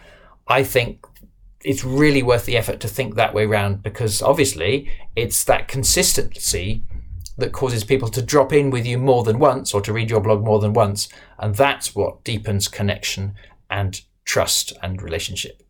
I 0.47 0.63
think 0.63 1.07
it's 1.65 1.85
really 1.85 2.23
worth 2.23 2.45
the 2.45 2.57
effort 2.57 2.79
to 2.81 2.89
think 2.89 3.15
that 3.15 3.35
way 3.35 3.47
round 3.47 3.83
because 3.83 4.23
obviously 4.23 4.91
it's 5.17 5.45
that 5.45 5.67
consistency 5.67 6.85
that 7.37 7.53
causes 7.53 7.83
people 7.83 8.09
to 8.09 8.23
drop 8.23 8.53
in 8.53 8.71
with 8.71 8.87
you 8.87 8.99
more 8.99 9.25
than 9.25 9.39
once 9.39 9.75
or 9.75 9.81
to 9.81 9.93
read 9.93 10.11
your 10.11 10.21
blog 10.21 10.45
more 10.45 10.61
than 10.61 10.73
once. 10.73 11.09
And 11.39 11.55
that's 11.55 11.95
what 11.95 12.23
deepens 12.23 12.69
connection 12.69 13.35
and 13.69 14.01
trust 14.25 14.73
and 14.83 15.03
relationship. 15.03 15.63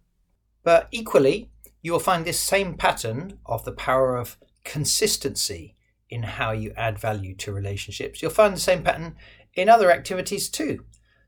But 0.62 0.88
equally, 0.90 1.50
you 1.80 1.92
will 1.92 2.00
find 2.00 2.24
this 2.24 2.40
same 2.40 2.74
pattern 2.74 3.38
of 3.46 3.64
the 3.64 3.72
power 3.72 4.16
of 4.16 4.36
consistency 4.64 5.76
in 6.10 6.22
how 6.22 6.52
you 6.52 6.72
add 6.76 6.98
value 6.98 7.34
to 7.36 7.52
relationships. 7.52 8.20
You'll 8.20 8.30
find 8.30 8.54
the 8.54 8.60
same 8.60 8.82
pattern 8.82 9.16
in 9.54 9.68
other 9.68 9.90
activities 9.90 10.48
too. 10.48 10.84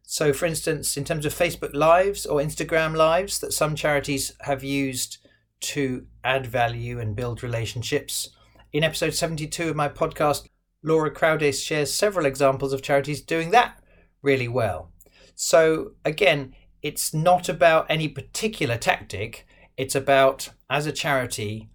So, 0.09 0.33
for 0.33 0.47
instance, 0.47 0.97
in 0.97 1.05
terms 1.05 1.27
of 1.27 1.35
Facebook 1.35 1.75
Lives 1.75 2.27
or 2.27 2.39
Instagram 2.39 2.95
Lives 2.95 3.41
that 3.41 3.53
some 3.53 3.75
charities 3.75 4.33
have 4.43 4.63
used 4.63 5.19
to 5.63 6.07
add 6.23 6.47
value 6.47 7.01
and 7.01 7.17
build 7.17 7.43
relationships, 7.43 8.29
in 8.73 8.85
episode 8.85 9.15
72 9.15 9.71
of 9.71 9.75
my 9.75 9.89
podcast, 9.89 10.47
Laura 10.85 11.13
Crowdes 11.13 11.61
shares 11.61 11.93
several 11.93 12.25
examples 12.25 12.73
of 12.73 12.83
charities 12.83 13.21
doing 13.21 13.51
that 13.51 13.83
really 14.23 14.47
well. 14.47 14.93
So, 15.35 15.95
again, 16.05 16.55
it's 16.83 17.13
not 17.13 17.49
about 17.49 17.87
any 17.91 18.07
particular 18.07 18.77
tactic, 18.77 19.45
it's 19.77 19.97
about, 19.97 20.51
as 20.71 20.87
a 20.87 20.93
charity, 20.93 21.69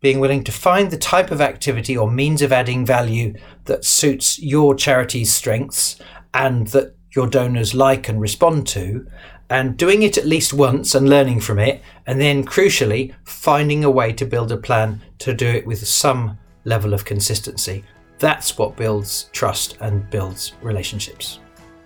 being 0.00 0.18
willing 0.18 0.42
to 0.44 0.52
find 0.52 0.90
the 0.90 0.98
type 0.98 1.30
of 1.30 1.40
activity 1.40 1.96
or 1.96 2.10
means 2.10 2.42
of 2.42 2.50
adding 2.50 2.84
value 2.84 3.34
that 3.66 3.84
suits 3.84 4.40
your 4.40 4.74
charity's 4.74 5.32
strengths 5.32 5.96
and 6.34 6.66
that 6.68 6.96
your 7.14 7.26
donors 7.26 7.74
like 7.74 8.08
and 8.08 8.20
respond 8.20 8.66
to, 8.68 9.06
and 9.50 9.76
doing 9.76 10.02
it 10.02 10.16
at 10.16 10.26
least 10.26 10.54
once 10.54 10.94
and 10.94 11.08
learning 11.08 11.40
from 11.40 11.58
it, 11.58 11.82
and 12.06 12.20
then 12.20 12.44
crucially, 12.44 13.14
finding 13.24 13.84
a 13.84 13.90
way 13.90 14.12
to 14.12 14.24
build 14.24 14.50
a 14.50 14.56
plan 14.56 15.00
to 15.18 15.34
do 15.34 15.46
it 15.46 15.66
with 15.66 15.86
some 15.86 16.38
level 16.64 16.94
of 16.94 17.04
consistency. 17.04 17.84
That's 18.18 18.56
what 18.56 18.76
builds 18.76 19.28
trust 19.32 19.76
and 19.80 20.08
builds 20.10 20.52
relationships. 20.62 21.40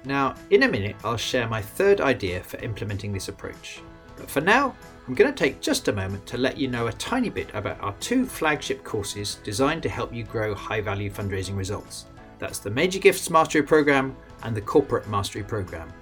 Now, 0.04 0.34
in 0.50 0.62
a 0.62 0.68
minute, 0.68 0.94
I'll 1.02 1.16
share 1.16 1.48
my 1.48 1.60
third 1.60 2.00
idea 2.00 2.42
for 2.42 2.58
implementing 2.58 3.12
this 3.12 3.28
approach. 3.28 3.80
But 4.16 4.30
for 4.30 4.40
now, 4.40 4.74
I'm 5.08 5.14
going 5.14 5.32
to 5.32 5.36
take 5.36 5.60
just 5.60 5.88
a 5.88 5.92
moment 5.92 6.26
to 6.26 6.36
let 6.36 6.56
you 6.56 6.68
know 6.68 6.86
a 6.86 6.92
tiny 6.92 7.30
bit 7.30 7.48
about 7.54 7.80
our 7.80 7.94
two 8.00 8.26
flagship 8.26 8.84
courses 8.84 9.36
designed 9.42 9.82
to 9.82 9.88
help 9.88 10.14
you 10.14 10.24
grow 10.24 10.54
high 10.54 10.80
value 10.80 11.10
fundraising 11.10 11.56
results. 11.56 12.06
That's 12.38 12.58
the 12.58 12.70
Major 12.70 12.98
Gifts 12.98 13.30
Mastery 13.30 13.62
Program 13.62 14.16
and 14.42 14.56
the 14.56 14.60
Corporate 14.60 15.08
Mastery 15.08 15.42
Program. 15.42 15.92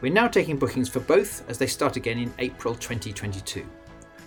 We're 0.00 0.12
now 0.12 0.28
taking 0.28 0.58
bookings 0.58 0.88
for 0.88 1.00
both 1.00 1.48
as 1.48 1.58
they 1.58 1.66
start 1.66 1.96
again 1.96 2.18
in 2.18 2.32
April 2.38 2.74
2022. 2.74 3.66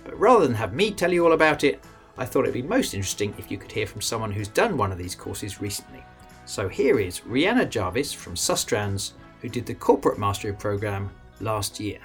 But 0.04 0.18
rather 0.18 0.46
than 0.46 0.56
have 0.56 0.74
me 0.74 0.90
tell 0.90 1.12
you 1.12 1.24
all 1.24 1.32
about 1.32 1.62
it, 1.64 1.82
I 2.18 2.24
thought 2.26 2.42
it'd 2.42 2.54
be 2.54 2.62
most 2.62 2.94
interesting 2.94 3.34
if 3.38 3.50
you 3.50 3.58
could 3.58 3.72
hear 3.72 3.86
from 3.86 4.00
someone 4.00 4.32
who's 4.32 4.48
done 4.48 4.76
one 4.76 4.92
of 4.92 4.98
these 4.98 5.14
courses 5.14 5.60
recently. 5.60 6.02
So 6.44 6.68
here 6.68 6.98
is 6.98 7.20
Rihanna 7.20 7.70
Jarvis 7.70 8.12
from 8.12 8.34
Sustrans, 8.34 9.12
who 9.40 9.48
did 9.48 9.64
the 9.64 9.74
Corporate 9.74 10.18
Mastery 10.18 10.52
Program 10.52 11.10
last 11.40 11.78
year. 11.78 11.98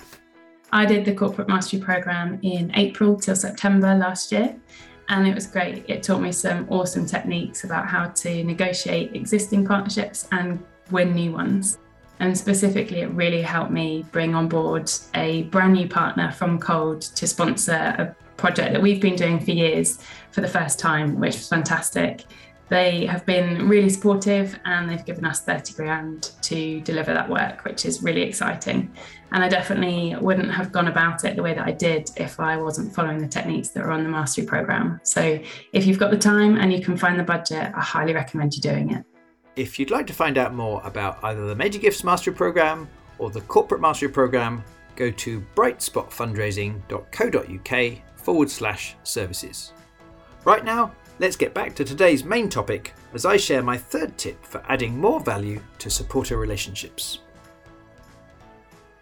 I 0.72 0.86
did 0.86 1.06
the 1.06 1.14
Corporate 1.14 1.48
Mastery 1.48 1.80
Program 1.80 2.40
in 2.44 2.72
April 2.76 3.20
till 3.20 3.36
September 3.36 3.96
last 3.96 4.32
year, 4.32 4.56
and 5.10 5.28
it 5.28 5.34
was 5.34 5.48
great. 5.48 5.86
It 5.88 6.04
taught 6.04 6.22
me 6.22 6.32
some 6.32 6.68
awesome 6.70 7.06
techniques 7.06 7.64
about 7.64 7.88
how 7.88 8.10
to 8.10 8.44
negotiate 8.44 9.16
existing 9.16 9.66
partnerships 9.66 10.28
and 10.32 10.64
win 10.92 11.14
new 11.14 11.32
ones. 11.32 11.78
And 12.20 12.38
specifically, 12.38 13.02
it 13.02 13.12
really 13.12 13.42
helped 13.42 13.72
me 13.72 14.06
bring 14.12 14.36
on 14.36 14.48
board 14.48 14.90
a 15.16 15.44
brand 15.44 15.74
new 15.74 15.88
partner 15.88 16.32
from 16.32 16.60
Cold 16.60 17.02
to 17.02 17.28
sponsor 17.28 17.74
a 17.74 18.16
project 18.38 18.74
that 18.74 18.82
we've 18.82 19.02
been 19.02 19.16
doing 19.16 19.40
for 19.40 19.52
years 19.52 20.00
for 20.32 20.42
the 20.42 20.48
first 20.48 20.80
time, 20.80 21.20
which 21.20 21.36
was 21.36 21.50
fantastic. 21.50 22.26
They 22.68 23.06
have 23.06 23.26
been 23.26 23.70
really 23.70 23.90
supportive 23.90 24.60
and 24.66 24.90
they've 24.90 25.06
given 25.06 25.26
us 25.26 25.42
30 25.42 25.74
grand 25.74 26.32
to 26.44 26.82
deliver 26.82 27.14
that 27.14 27.30
work, 27.30 27.64
which 27.64 27.86
is 27.86 28.02
really 28.02 28.24
exciting. 28.24 28.92
And 29.32 29.44
I 29.44 29.50
definitely 29.50 30.16
wouldn't 30.20 30.52
have 30.52 30.72
gone 30.72 30.88
about 30.88 31.26
it 31.26 31.36
the 31.36 31.44
way 31.44 31.54
that 31.54 31.68
I 31.68 31.72
did 31.72 32.10
if 32.18 32.40
I 32.40 32.58
wasn't 32.58 32.96
following 32.96 33.20
the 33.20 33.28
techniques 33.28 33.70
that 33.70 33.84
are 33.84 33.92
on 33.92 34.04
the 34.04 34.10
mastery 34.10 34.46
program. 34.46 35.00
So 35.04 35.40
if 35.74 35.86
you've 35.86 36.00
got 36.00 36.10
the 36.10 36.18
time 36.18 36.58
and 36.58 36.74
you 36.74 36.82
can 36.82 36.98
find 36.98 37.20
the 37.20 37.24
budget, 37.24 37.72
I 37.76 37.82
highly 37.82 38.14
recommend 38.14 38.56
you 38.56 38.62
doing 38.62 38.92
it. 38.92 39.06
If 39.56 39.80
you'd 39.80 39.92
like 39.92 40.06
to 40.08 40.14
find 40.14 40.38
out 40.38 40.54
more 40.54 40.82
about 40.84 41.24
either 41.24 41.48
the 41.48 41.56
Major 41.56 41.80
Gifts 41.80 42.04
Mastery 42.04 42.36
Program 42.36 42.90
or 43.20 43.30
the 43.30 43.40
Corporate 43.42 43.80
Mastery 43.80 44.10
Program, 44.10 44.62
go 44.98 45.10
to 45.12 45.40
brightspotfundraising.co.uk 45.56 48.18
forward 48.18 48.50
slash 48.50 48.96
services. 49.04 49.72
Right 50.44 50.66
now, 50.66 50.92
let's 51.20 51.38
get 51.38 51.54
back 51.54 51.74
to 51.76 51.86
today's 51.86 52.26
main 52.26 52.50
topic 52.50 52.94
as 53.14 53.26
I 53.26 53.38
share 53.38 53.64
my 53.64 53.78
third 53.78 54.18
tip 54.18 54.46
for 54.46 54.62
adding 54.68 55.00
more 55.00 55.22
value 55.22 55.62
to 55.80 55.90
supporter 55.90 56.38
relationships. 56.38 57.20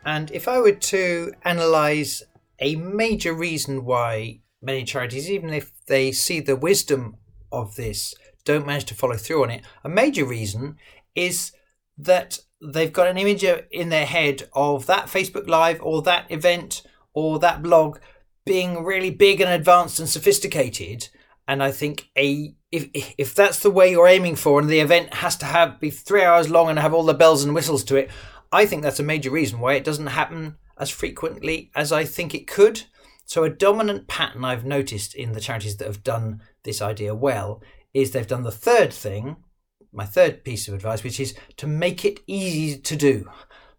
And 0.05 0.29
if 0.31 0.47
I 0.47 0.59
were 0.59 0.73
to 0.73 1.33
analyse 1.45 2.21
a 2.59 2.75
major 2.75 3.33
reason 3.33 3.85
why 3.85 4.41
many 4.61 4.83
charities, 4.83 5.31
even 5.31 5.51
if 5.51 5.71
they 5.87 6.11
see 6.11 6.39
the 6.39 6.55
wisdom 6.55 7.17
of 7.51 7.75
this, 7.75 8.13
don't 8.45 8.65
manage 8.65 8.85
to 8.85 8.95
follow 8.95 9.15
through 9.15 9.43
on 9.43 9.49
it. 9.49 9.63
A 9.83 9.89
major 9.89 10.25
reason 10.25 10.77
is 11.15 11.51
that 11.97 12.39
they've 12.61 12.93
got 12.93 13.07
an 13.07 13.17
image 13.17 13.43
in 13.43 13.89
their 13.89 14.05
head 14.05 14.49
of 14.53 14.85
that 14.85 15.07
Facebook 15.07 15.47
Live 15.47 15.81
or 15.81 16.01
that 16.01 16.29
event 16.31 16.83
or 17.13 17.39
that 17.39 17.61
blog 17.61 17.99
being 18.45 18.83
really 18.83 19.09
big 19.09 19.41
and 19.41 19.49
advanced 19.49 19.99
and 19.99 20.09
sophisticated. 20.09 21.09
And 21.47 21.61
I 21.61 21.71
think 21.71 22.09
a 22.17 22.55
if 22.71 22.89
if 22.93 23.35
that's 23.35 23.59
the 23.59 23.71
way 23.71 23.91
you're 23.91 24.07
aiming 24.07 24.35
for, 24.35 24.59
and 24.59 24.69
the 24.69 24.79
event 24.79 25.15
has 25.15 25.35
to 25.37 25.45
have 25.45 25.79
be 25.79 25.89
three 25.89 26.23
hours 26.23 26.49
long 26.49 26.69
and 26.69 26.79
have 26.79 26.93
all 26.93 27.03
the 27.03 27.13
bells 27.13 27.43
and 27.43 27.53
whistles 27.53 27.83
to 27.85 27.97
it, 27.97 28.09
I 28.51 28.65
think 28.65 28.81
that's 28.81 28.99
a 28.99 29.03
major 29.03 29.29
reason 29.29 29.59
why 29.59 29.73
it 29.73 29.83
doesn't 29.83 30.07
happen 30.07 30.57
as 30.77 30.89
frequently 30.89 31.71
as 31.75 31.91
I 31.91 32.05
think 32.05 32.33
it 32.33 32.47
could. 32.47 32.83
So 33.25 33.43
a 33.43 33.49
dominant 33.49 34.07
pattern 34.07 34.43
I've 34.43 34.65
noticed 34.65 35.15
in 35.15 35.33
the 35.33 35.39
charities 35.39 35.77
that 35.77 35.87
have 35.87 36.03
done 36.03 36.41
this 36.63 36.81
idea 36.81 37.13
well 37.13 37.61
is 37.93 38.11
they've 38.11 38.27
done 38.27 38.43
the 38.43 38.51
third 38.51 38.93
thing, 38.93 39.37
my 39.91 40.05
third 40.05 40.43
piece 40.43 40.67
of 40.67 40.73
advice, 40.73 41.03
which 41.03 41.19
is 41.19 41.35
to 41.57 41.67
make 41.67 42.03
it 42.03 42.19
easy 42.27 42.79
to 42.79 42.95
do. 42.95 43.29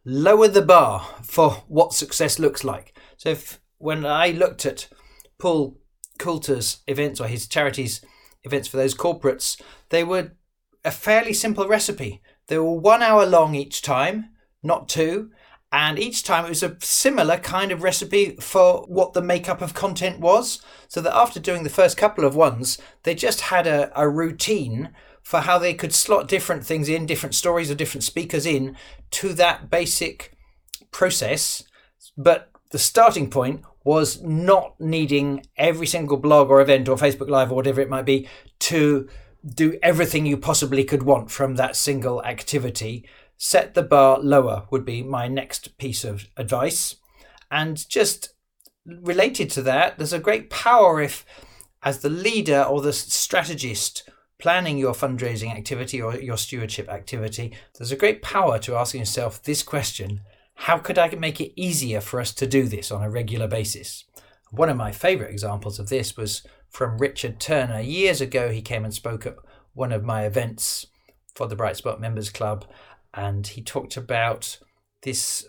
Lower 0.05 0.49
the 0.49 0.63
bar 0.63 1.07
for 1.23 1.51
what 1.67 1.93
success 1.93 2.39
looks 2.39 2.63
like. 2.63 2.97
So 3.17 3.31
if 3.31 3.61
when 3.79 4.05
I 4.07 4.31
looked 4.31 4.67
at 4.67 4.89
Paul 5.39 5.81
Coulter's 6.19 6.83
events 6.87 7.21
or 7.21 7.27
his 7.27 7.49
charities 7.49 8.05
events 8.45 8.69
for 8.69 8.77
those 8.77 8.95
corporates, 8.95 9.61
they 9.89 10.05
were 10.05 10.33
a 10.85 10.91
fairly 10.91 11.33
simple 11.33 11.67
recipe. 11.67 12.23
They 12.49 12.59
were 12.59 12.79
one 12.79 13.03
hour 13.03 13.27
long 13.27 13.55
each 13.55 13.83
time, 13.83 14.31
not 14.63 14.89
two. 14.89 15.31
And 15.77 15.99
each 15.99 16.23
time 16.23 16.45
it 16.45 16.51
was 16.51 16.63
a 16.63 16.77
similar 16.79 17.37
kind 17.37 17.73
of 17.73 17.83
recipe 17.83 18.37
for 18.39 18.85
what 18.87 19.13
the 19.13 19.21
makeup 19.21 19.61
of 19.61 19.75
content 19.75 20.21
was. 20.21 20.63
So 20.87 21.01
that 21.01 21.17
after 21.17 21.41
doing 21.41 21.65
the 21.65 21.69
first 21.69 21.97
couple 21.97 22.25
of 22.25 22.37
ones, 22.37 22.79
they 23.03 23.17
just 23.17 23.41
had 23.41 23.67
a, 23.67 23.91
a 24.01 24.09
routine 24.09 24.91
for 25.21 25.41
how 25.41 25.59
they 25.59 25.75
could 25.75 25.93
slot 25.93 26.29
different 26.29 26.65
things 26.65 26.89
in, 26.89 27.07
different 27.07 27.35
stories 27.35 27.73
or 27.73 27.75
different 27.75 28.05
speakers 28.05 28.47
in 28.47 28.77
to 29.11 29.33
that 29.33 29.69
basic 29.69 30.37
process. 30.93 31.65
But 32.17 32.53
the 32.71 32.79
starting 32.79 33.29
point 33.29 33.65
was 33.83 34.23
not 34.23 34.81
needing 34.81 35.45
every 35.57 35.89
single 35.89 36.19
blog 36.19 36.51
or 36.51 36.61
event 36.61 36.89
or 36.89 36.97
Facebook 36.97 37.29
Live 37.29 37.51
or 37.51 37.57
whatever 37.57 37.81
it 37.81 37.91
might 37.91 38.07
be 38.07 38.29
to 38.61 39.09
do 39.45 39.77
everything 39.83 40.25
you 40.25 40.37
possibly 40.37 40.85
could 40.85 41.03
want 41.03 41.33
from 41.33 41.57
that 41.57 41.75
single 41.75 42.25
activity 42.25 43.05
set 43.37 43.75
the 43.75 43.83
bar 43.83 44.19
lower 44.21 44.67
would 44.71 44.85
be 44.85 45.03
my 45.03 45.29
next 45.29 45.77
piece 45.79 46.05
of 46.05 46.27
advice. 46.37 46.97
And 47.51 47.89
just 47.89 48.35
related 48.87 49.51
to 49.51 49.63
that, 49.63 49.99
there's 49.99 50.13
a 50.13 50.19
great 50.19 50.51
power 50.51 51.01
if, 51.01 51.25
as 51.83 52.01
the 52.01 52.09
leader 52.09 52.63
or 52.63 52.81
the 52.81 52.93
strategist 52.93 54.09
planning 54.39 54.77
your 54.79 54.93
fundraising 54.93 55.55
activity 55.55 56.03
or 56.03 56.17
your 56.17 56.37
stewardship 56.37 56.89
activity, 56.89 57.53
there's 57.79 57.93
a 57.93 57.97
great 57.97 58.21
power 58.23 58.59
to 58.59 58.77
asking 58.77 59.01
yourself 59.01 59.43
this 59.43 59.63
question 59.63 60.21
How 60.55 60.79
could 60.79 60.99
I 60.99 61.09
make 61.15 61.41
it 61.41 61.53
easier 61.57 62.01
for 62.01 62.21
us 62.21 62.33
to 62.35 62.47
do 62.47 62.65
this 62.65 62.91
on 62.91 63.03
a 63.03 63.11
regular 63.11 63.49
basis? 63.49 64.05
One 64.51 64.69
of 64.69 64.77
my 64.77 64.93
favourite 64.93 65.33
examples 65.33 65.79
of 65.79 65.89
this 65.89 66.17
was 66.17 66.43
from 66.69 66.99
Richard 66.99 67.41
Turner. 67.41 67.81
Years 67.81 68.21
ago, 68.21 68.51
he 68.51 68.63
came 68.63 68.85
and 68.85 68.93
spoke 68.93 69.27
at 69.27 69.37
one 69.73 69.93
of 69.93 70.05
my 70.05 70.25
events 70.27 70.87
for 71.35 71.49
the 71.49 71.57
Bright 71.57 71.77
Spot 71.77 72.01
Members 72.01 72.31
Club, 72.31 72.65
and 73.15 73.47
he 73.47 73.63
talked 73.63 73.97
about 73.97 74.59
this 75.03 75.47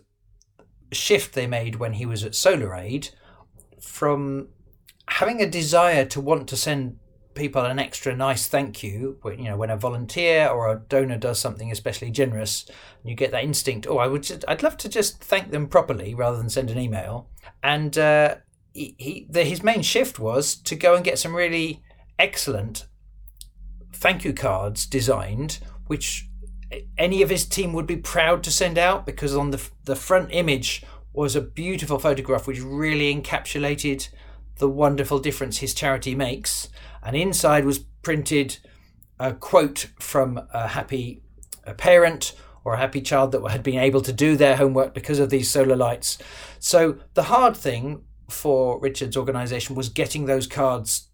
shift 0.92 1.34
they 1.34 1.48
made 1.48 1.76
when 1.76 1.94
he 1.94 2.06
was 2.06 2.24
at 2.24 2.34
SolarAid 2.34 3.12
from 3.82 4.50
having 5.08 5.42
a 5.42 5.50
desire 5.50 6.06
to 6.06 6.22
want 6.22 6.48
to 6.50 6.58
send 6.58 6.98
people 7.34 7.64
an 7.64 7.80
extra 7.80 8.16
nice 8.16 8.48
thank 8.48 8.82
you 8.82 9.20
you 9.26 9.44
know 9.44 9.58
when 9.58 9.70
a 9.70 9.76
volunteer 9.76 10.48
or 10.48 10.72
a 10.72 10.80
donor 10.88 11.18
does 11.18 11.38
something 11.38 11.70
especially 11.70 12.10
generous 12.10 12.66
you 13.04 13.14
get 13.14 13.32
that 13.32 13.44
instinct 13.44 13.86
oh 13.88 13.98
i 13.98 14.08
would 14.08 14.24
just, 14.24 14.46
i'd 14.48 14.64
love 14.64 14.78
to 14.78 14.88
just 14.88 15.22
thank 15.22 15.52
them 15.52 15.68
properly 15.68 16.16
rather 16.16 16.38
than 16.38 16.50
send 16.50 16.72
an 16.72 16.80
email. 16.80 17.30
And 17.64 17.98
uh, 17.98 18.36
he, 18.74 18.96
he 18.98 19.28
the, 19.30 19.44
his 19.44 19.64
main 19.64 19.82
shift 19.82 20.20
was 20.20 20.56
to 20.56 20.76
go 20.76 20.96
and 20.96 21.04
get 21.04 21.20
some 21.20 21.36
really 21.36 21.82
excellent 22.20 22.88
thank 23.94 24.24
you 24.24 24.34
cards 24.34 24.86
designed, 24.86 25.60
which 25.88 26.30
any 26.98 27.22
of 27.22 27.30
his 27.30 27.46
team 27.46 27.74
would 27.74 27.88
be 27.88 27.98
proud 27.98 28.44
to 28.44 28.52
send 28.52 28.78
out 28.78 29.06
because 29.06 29.36
on 29.36 29.52
the 29.52 29.70
the 29.84 29.96
front 29.96 30.30
image 30.32 30.84
was 31.14 31.36
a 31.36 31.42
beautiful 31.42 32.00
photograph 32.00 32.48
which 32.48 32.62
really 32.62 33.14
encapsulated 33.14 34.10
the 34.58 34.70
wonderful 34.70 35.20
difference 35.20 35.58
his 35.58 35.74
charity 35.74 36.16
makes, 36.16 36.70
and 37.04 37.16
inside 37.16 37.66
was 37.66 37.80
printed 38.02 38.58
a 39.20 39.34
quote 39.34 39.88
from 40.00 40.42
a 40.54 40.68
happy 40.70 41.22
parent 41.78 42.34
or 42.64 42.74
a 42.74 42.78
happy 42.78 43.02
child 43.02 43.32
that 43.32 43.48
had 43.50 43.64
been 43.64 43.80
able 43.80 44.02
to 44.02 44.12
do 44.12 44.36
their 44.36 44.56
homework 44.56 44.94
because 44.94 45.20
of 45.20 45.30
these 45.30 45.50
solar 45.50 45.76
lights. 45.76 46.18
So 46.60 46.98
the 47.14 47.24
hard 47.24 47.56
thing 47.56 48.04
for 48.30 48.80
Richard's 48.80 49.16
organization 49.16 49.76
was 49.76 49.90
getting 49.90 50.26
those 50.26 50.48
cards 50.48 51.10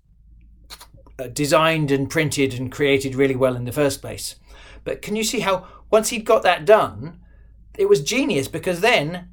uh, 1.20 1.28
designed 1.28 1.92
and 1.92 2.10
printed 2.10 2.54
and 2.54 2.72
created 2.72 3.16
really 3.16 3.36
well 3.36 3.56
in 3.56 3.66
the 3.66 3.72
first 3.72 4.02
place. 4.02 4.36
But 4.84 5.02
can 5.02 5.16
you 5.16 5.24
see 5.24 5.42
how 5.42 5.68
once 5.90 6.10
he'd 6.10 6.26
got 6.26 6.44
that 6.44 6.66
done, 6.66 7.20
it 7.78 7.90
was 7.90 8.04
genius 8.04 8.48
because 8.48 8.82
then 8.82 9.30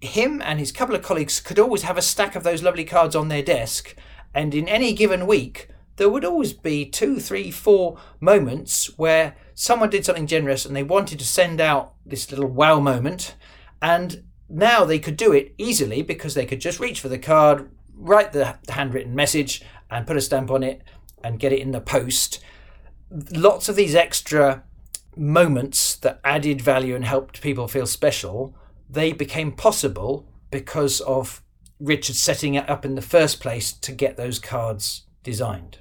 him 0.00 0.42
and 0.42 0.58
his 0.58 0.72
couple 0.72 0.94
of 0.94 1.02
colleagues 1.02 1.40
could 1.40 1.58
always 1.58 1.82
have 1.82 1.96
a 1.96 2.02
stack 2.02 2.34
of 2.34 2.42
those 2.42 2.62
lovely 2.62 2.84
cards 2.84 3.14
on 3.14 3.28
their 3.28 3.42
desk, 3.42 3.94
and 4.34 4.54
in 4.54 4.68
any 4.68 4.92
given 4.92 5.26
week, 5.26 5.68
there 5.96 6.08
would 6.08 6.24
always 6.24 6.52
be 6.52 6.84
two, 6.84 7.20
three, 7.20 7.50
four 7.50 7.98
moments 8.18 8.98
where 8.98 9.36
someone 9.54 9.90
did 9.90 10.04
something 10.04 10.26
generous 10.26 10.64
and 10.64 10.74
they 10.74 10.82
wanted 10.82 11.18
to 11.18 11.26
send 11.26 11.60
out 11.60 11.94
this 12.04 12.30
little 12.30 12.48
wow 12.48 12.80
moment. 12.80 13.36
And 13.80 14.24
now 14.48 14.84
they 14.84 14.98
could 14.98 15.16
do 15.16 15.32
it 15.32 15.54
easily 15.58 16.02
because 16.02 16.34
they 16.34 16.46
could 16.46 16.60
just 16.60 16.80
reach 16.80 17.00
for 17.00 17.08
the 17.08 17.18
card, 17.18 17.70
write 17.94 18.32
the 18.32 18.56
handwritten 18.68 19.14
message, 19.14 19.62
and 19.90 20.06
put 20.06 20.16
a 20.16 20.20
stamp 20.20 20.50
on 20.50 20.62
it 20.62 20.82
and 21.22 21.38
get 21.38 21.52
it 21.52 21.60
in 21.60 21.72
the 21.72 21.80
post. 21.80 22.42
Lots 23.10 23.68
of 23.68 23.76
these 23.76 23.94
extra 23.94 24.64
moments 25.16 25.96
that 25.96 26.20
added 26.24 26.60
value 26.60 26.94
and 26.94 27.04
helped 27.04 27.42
people 27.42 27.68
feel 27.68 27.86
special, 27.86 28.56
they 28.88 29.12
became 29.12 29.52
possible 29.52 30.28
because 30.50 31.00
of 31.00 31.42
Richard 31.80 32.16
setting 32.16 32.54
it 32.54 32.68
up 32.68 32.84
in 32.84 32.94
the 32.94 33.02
first 33.02 33.40
place 33.40 33.72
to 33.72 33.92
get 33.92 34.16
those 34.16 34.38
cards 34.38 35.06
designed. 35.22 35.78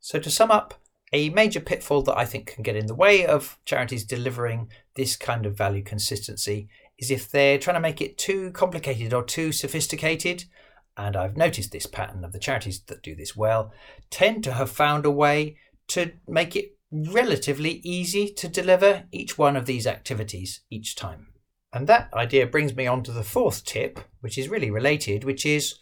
So, 0.00 0.18
to 0.18 0.30
sum 0.30 0.50
up, 0.50 0.74
a 1.12 1.30
major 1.30 1.60
pitfall 1.60 2.02
that 2.02 2.16
I 2.16 2.24
think 2.24 2.46
can 2.46 2.62
get 2.62 2.76
in 2.76 2.86
the 2.86 2.94
way 2.94 3.26
of 3.26 3.58
charities 3.64 4.04
delivering 4.04 4.70
this 4.96 5.16
kind 5.16 5.46
of 5.46 5.56
value 5.56 5.82
consistency 5.82 6.68
is 6.98 7.10
if 7.10 7.30
they're 7.30 7.58
trying 7.58 7.74
to 7.74 7.80
make 7.80 8.00
it 8.00 8.18
too 8.18 8.50
complicated 8.52 9.12
or 9.12 9.22
too 9.22 9.52
sophisticated. 9.52 10.44
And 10.96 11.16
I've 11.16 11.36
noticed 11.36 11.72
this 11.72 11.86
pattern 11.86 12.24
of 12.24 12.32
the 12.32 12.38
charities 12.38 12.80
that 12.86 13.02
do 13.02 13.14
this 13.14 13.36
well 13.36 13.72
tend 14.10 14.42
to 14.44 14.52
have 14.52 14.70
found 14.70 15.04
a 15.04 15.10
way 15.10 15.58
to 15.88 16.12
make 16.26 16.56
it 16.56 16.75
relatively 16.90 17.80
easy 17.84 18.28
to 18.34 18.48
deliver 18.48 19.04
each 19.12 19.36
one 19.36 19.56
of 19.56 19.66
these 19.66 19.86
activities 19.86 20.60
each 20.70 20.94
time. 20.94 21.28
And 21.72 21.86
that 21.86 22.12
idea 22.14 22.46
brings 22.46 22.74
me 22.74 22.86
on 22.86 23.02
to 23.02 23.12
the 23.12 23.24
fourth 23.24 23.64
tip, 23.64 23.98
which 24.20 24.38
is 24.38 24.48
really 24.48 24.70
related, 24.70 25.24
which 25.24 25.44
is 25.44 25.76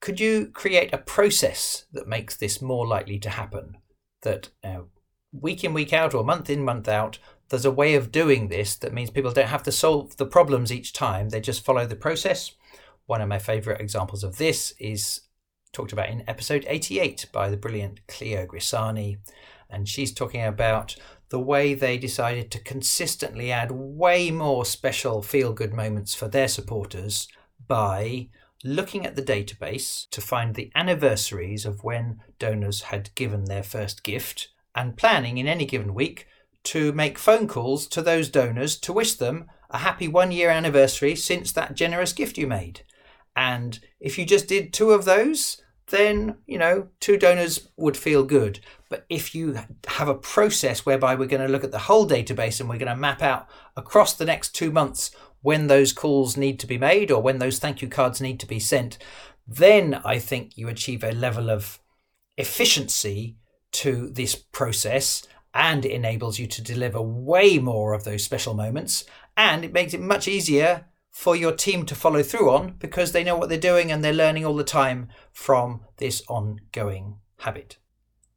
could 0.00 0.20
you 0.20 0.48
create 0.52 0.92
a 0.92 0.98
process 0.98 1.86
that 1.92 2.06
makes 2.06 2.36
this 2.36 2.60
more 2.60 2.86
likely 2.86 3.18
to 3.20 3.30
happen? 3.30 3.78
That 4.20 4.50
uh, 4.62 4.82
week 5.32 5.64
in, 5.64 5.72
week 5.72 5.92
out, 5.92 6.14
or 6.14 6.22
month 6.22 6.50
in, 6.50 6.62
month 6.62 6.88
out, 6.88 7.18
there's 7.48 7.64
a 7.64 7.70
way 7.70 7.94
of 7.94 8.12
doing 8.12 8.48
this 8.48 8.76
that 8.76 8.92
means 8.92 9.10
people 9.10 9.32
don't 9.32 9.48
have 9.48 9.62
to 9.62 9.72
solve 9.72 10.16
the 10.16 10.26
problems 10.26 10.70
each 10.70 10.92
time, 10.92 11.30
they 11.30 11.40
just 11.40 11.64
follow 11.64 11.86
the 11.86 11.96
process. 11.96 12.52
One 13.06 13.20
of 13.20 13.28
my 13.28 13.38
favourite 13.38 13.80
examples 13.80 14.24
of 14.24 14.36
this 14.36 14.74
is 14.78 15.22
talked 15.72 15.92
about 15.92 16.08
in 16.08 16.28
episode 16.28 16.64
88 16.68 17.26
by 17.32 17.48
the 17.50 17.56
brilliant 17.56 18.06
Cleo 18.06 18.46
Grisani. 18.46 19.18
And 19.74 19.88
she's 19.88 20.14
talking 20.14 20.44
about 20.44 20.96
the 21.30 21.40
way 21.40 21.74
they 21.74 21.98
decided 21.98 22.50
to 22.50 22.62
consistently 22.62 23.50
add 23.50 23.72
way 23.72 24.30
more 24.30 24.64
special 24.64 25.20
feel 25.20 25.52
good 25.52 25.72
moments 25.72 26.14
for 26.14 26.28
their 26.28 26.48
supporters 26.48 27.26
by 27.66 28.28
looking 28.62 29.04
at 29.04 29.16
the 29.16 29.22
database 29.22 30.08
to 30.10 30.20
find 30.20 30.54
the 30.54 30.70
anniversaries 30.74 31.66
of 31.66 31.84
when 31.84 32.20
donors 32.38 32.82
had 32.82 33.14
given 33.14 33.44
their 33.44 33.62
first 33.62 34.02
gift 34.04 34.48
and 34.74 34.96
planning 34.96 35.38
in 35.38 35.46
any 35.46 35.66
given 35.66 35.92
week 35.92 36.26
to 36.62 36.92
make 36.92 37.18
phone 37.18 37.46
calls 37.46 37.86
to 37.86 38.00
those 38.00 38.30
donors 38.30 38.78
to 38.78 38.92
wish 38.92 39.14
them 39.14 39.46
a 39.70 39.78
happy 39.78 40.08
one 40.08 40.32
year 40.32 40.50
anniversary 40.50 41.14
since 41.14 41.52
that 41.52 41.74
generous 41.74 42.12
gift 42.12 42.38
you 42.38 42.46
made. 42.46 42.82
And 43.36 43.78
if 44.00 44.18
you 44.18 44.24
just 44.24 44.48
did 44.48 44.72
two 44.72 44.92
of 44.92 45.04
those, 45.04 45.60
then, 45.88 46.36
you 46.46 46.58
know, 46.58 46.88
two 47.00 47.16
donors 47.16 47.68
would 47.76 47.96
feel 47.96 48.24
good. 48.24 48.60
But 48.88 49.04
if 49.08 49.34
you 49.34 49.58
have 49.86 50.08
a 50.08 50.14
process 50.14 50.86
whereby 50.86 51.14
we're 51.14 51.28
going 51.28 51.46
to 51.46 51.52
look 51.52 51.64
at 51.64 51.72
the 51.72 51.80
whole 51.80 52.08
database 52.08 52.60
and 52.60 52.68
we're 52.68 52.78
going 52.78 52.88
to 52.88 52.96
map 52.96 53.22
out 53.22 53.48
across 53.76 54.14
the 54.14 54.24
next 54.24 54.54
two 54.54 54.70
months 54.70 55.10
when 55.42 55.66
those 55.66 55.92
calls 55.92 56.36
need 56.36 56.58
to 56.60 56.66
be 56.66 56.78
made 56.78 57.10
or 57.10 57.20
when 57.20 57.38
those 57.38 57.58
thank 57.58 57.82
you 57.82 57.88
cards 57.88 58.20
need 58.20 58.40
to 58.40 58.46
be 58.46 58.58
sent, 58.58 58.96
then 59.46 60.00
I 60.04 60.18
think 60.18 60.56
you 60.56 60.68
achieve 60.68 61.04
a 61.04 61.12
level 61.12 61.50
of 61.50 61.80
efficiency 62.38 63.36
to 63.72 64.08
this 64.08 64.34
process 64.34 65.26
and 65.52 65.84
it 65.84 65.92
enables 65.92 66.38
you 66.38 66.46
to 66.46 66.62
deliver 66.62 67.00
way 67.00 67.58
more 67.58 67.92
of 67.92 68.04
those 68.04 68.24
special 68.24 68.54
moments 68.54 69.04
and 69.36 69.64
it 69.64 69.72
makes 69.72 69.92
it 69.92 70.00
much 70.00 70.26
easier 70.26 70.86
for 71.14 71.36
your 71.36 71.52
team 71.52 71.86
to 71.86 71.94
follow 71.94 72.24
through 72.24 72.50
on 72.50 72.74
because 72.80 73.12
they 73.12 73.22
know 73.22 73.36
what 73.36 73.48
they're 73.48 73.56
doing 73.56 73.92
and 73.92 74.02
they're 74.02 74.12
learning 74.12 74.44
all 74.44 74.56
the 74.56 74.64
time 74.64 75.08
from 75.32 75.80
this 75.98 76.20
ongoing 76.28 77.18
habit. 77.38 77.78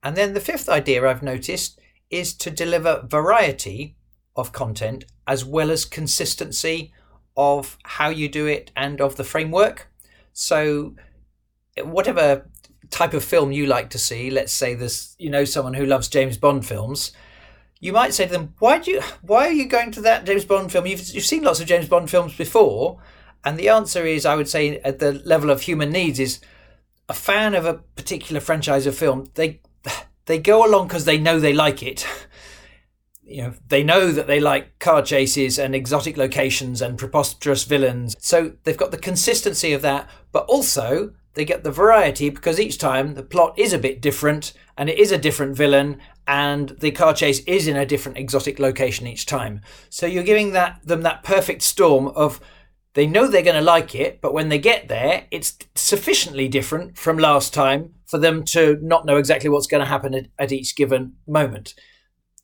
And 0.03 0.15
then 0.15 0.35
the 0.35 0.39
fifth 0.39 0.69
idea 0.69 1.05
I've 1.05 1.23
noticed 1.23 1.79
is 2.11 2.35
to 2.35 2.51
deliver 2.51 3.03
variety 3.09 3.95
of 4.35 4.51
content 4.51 5.05
as 5.25 5.43
well 5.43 5.71
as 5.71 5.85
consistency 5.85 6.93
of 7.35 7.79
how 7.83 8.09
you 8.09 8.29
do 8.29 8.45
it 8.45 8.71
and 8.75 9.01
of 9.01 9.15
the 9.15 9.23
framework. 9.23 9.91
So, 10.31 10.93
whatever 11.83 12.47
type 12.91 13.15
of 13.15 13.23
film 13.23 13.51
you 13.51 13.65
like 13.65 13.89
to 13.89 13.97
see, 13.97 14.29
let's 14.29 14.53
say 14.53 14.75
there's 14.75 15.15
you 15.17 15.31
know 15.31 15.45
someone 15.45 15.73
who 15.73 15.85
loves 15.85 16.09
James 16.09 16.37
Bond 16.37 16.63
films, 16.63 17.11
you 17.79 17.93
might 17.93 18.13
say 18.13 18.25
to 18.25 18.31
them, 18.31 18.53
"Why 18.59 18.79
do 18.79 18.91
you? 18.91 19.01
Why 19.21 19.47
are 19.47 19.51
you 19.51 19.67
going 19.67 19.91
to 19.91 20.01
that 20.01 20.25
James 20.25 20.45
Bond 20.45 20.71
film? 20.71 20.85
You've 20.85 21.07
you've 21.09 21.25
seen 21.25 21.43
lots 21.43 21.59
of 21.59 21.67
James 21.67 21.87
Bond 21.87 22.09
films 22.09 22.35
before." 22.35 22.99
And 23.43 23.57
the 23.57 23.69
answer 23.69 24.05
is, 24.05 24.25
I 24.25 24.35
would 24.35 24.49
say, 24.49 24.79
at 24.79 24.99
the 24.99 25.13
level 25.13 25.49
of 25.49 25.61
human 25.61 25.91
needs, 25.91 26.19
is 26.19 26.39
a 27.07 27.13
fan 27.13 27.55
of 27.55 27.65
a 27.65 27.75
particular 27.75 28.41
franchise 28.41 28.85
of 28.85 28.97
film. 28.97 29.27
They 29.35 29.61
they 30.25 30.39
go 30.39 30.65
along 30.65 30.87
because 30.87 31.05
they 31.05 31.17
know 31.17 31.39
they 31.39 31.53
like 31.53 31.81
it. 31.83 32.05
you 33.23 33.43
know, 33.43 33.53
they 33.67 33.83
know 33.83 34.11
that 34.11 34.27
they 34.27 34.39
like 34.39 34.79
car 34.79 35.01
chases 35.01 35.59
and 35.59 35.75
exotic 35.75 36.17
locations 36.17 36.81
and 36.81 36.97
preposterous 36.97 37.63
villains. 37.63 38.15
So 38.19 38.53
they've 38.63 38.77
got 38.77 38.91
the 38.91 38.97
consistency 38.97 39.73
of 39.73 39.81
that, 39.81 40.09
but 40.31 40.45
also 40.45 41.13
they 41.33 41.45
get 41.45 41.63
the 41.63 41.71
variety 41.71 42.29
because 42.29 42.59
each 42.59 42.77
time 42.77 43.13
the 43.13 43.23
plot 43.23 43.57
is 43.59 43.73
a 43.73 43.79
bit 43.79 44.01
different 44.01 44.53
and 44.77 44.89
it 44.89 44.97
is 44.97 45.11
a 45.11 45.17
different 45.17 45.55
villain 45.55 45.99
and 46.27 46.69
the 46.79 46.91
car 46.91 47.13
chase 47.13 47.39
is 47.45 47.67
in 47.67 47.77
a 47.77 47.85
different 47.85 48.17
exotic 48.17 48.59
location 48.59 49.07
each 49.07 49.25
time. 49.25 49.61
So 49.89 50.05
you're 50.05 50.23
giving 50.23 50.51
that 50.53 50.79
them 50.83 51.01
that 51.03 51.23
perfect 51.23 51.61
storm 51.61 52.07
of 52.09 52.39
they 52.93 53.07
know 53.07 53.27
they're 53.27 53.43
going 53.43 53.55
to 53.55 53.61
like 53.61 53.93
it, 53.93 54.21
but 54.21 54.33
when 54.33 54.49
they 54.49 54.57
get 54.57 54.87
there, 54.87 55.25
it's 55.29 55.57
sufficiently 55.75 56.47
different 56.47 56.97
from 56.97 57.17
last 57.17 57.53
time 57.53 57.93
for 58.05 58.17
them 58.17 58.43
to 58.45 58.79
not 58.81 59.05
know 59.05 59.17
exactly 59.17 59.49
what's 59.49 59.67
going 59.67 59.81
to 59.81 59.89
happen 59.89 60.15
at, 60.15 60.27
at 60.39 60.51
each 60.51 60.75
given 60.75 61.13
moment 61.27 61.75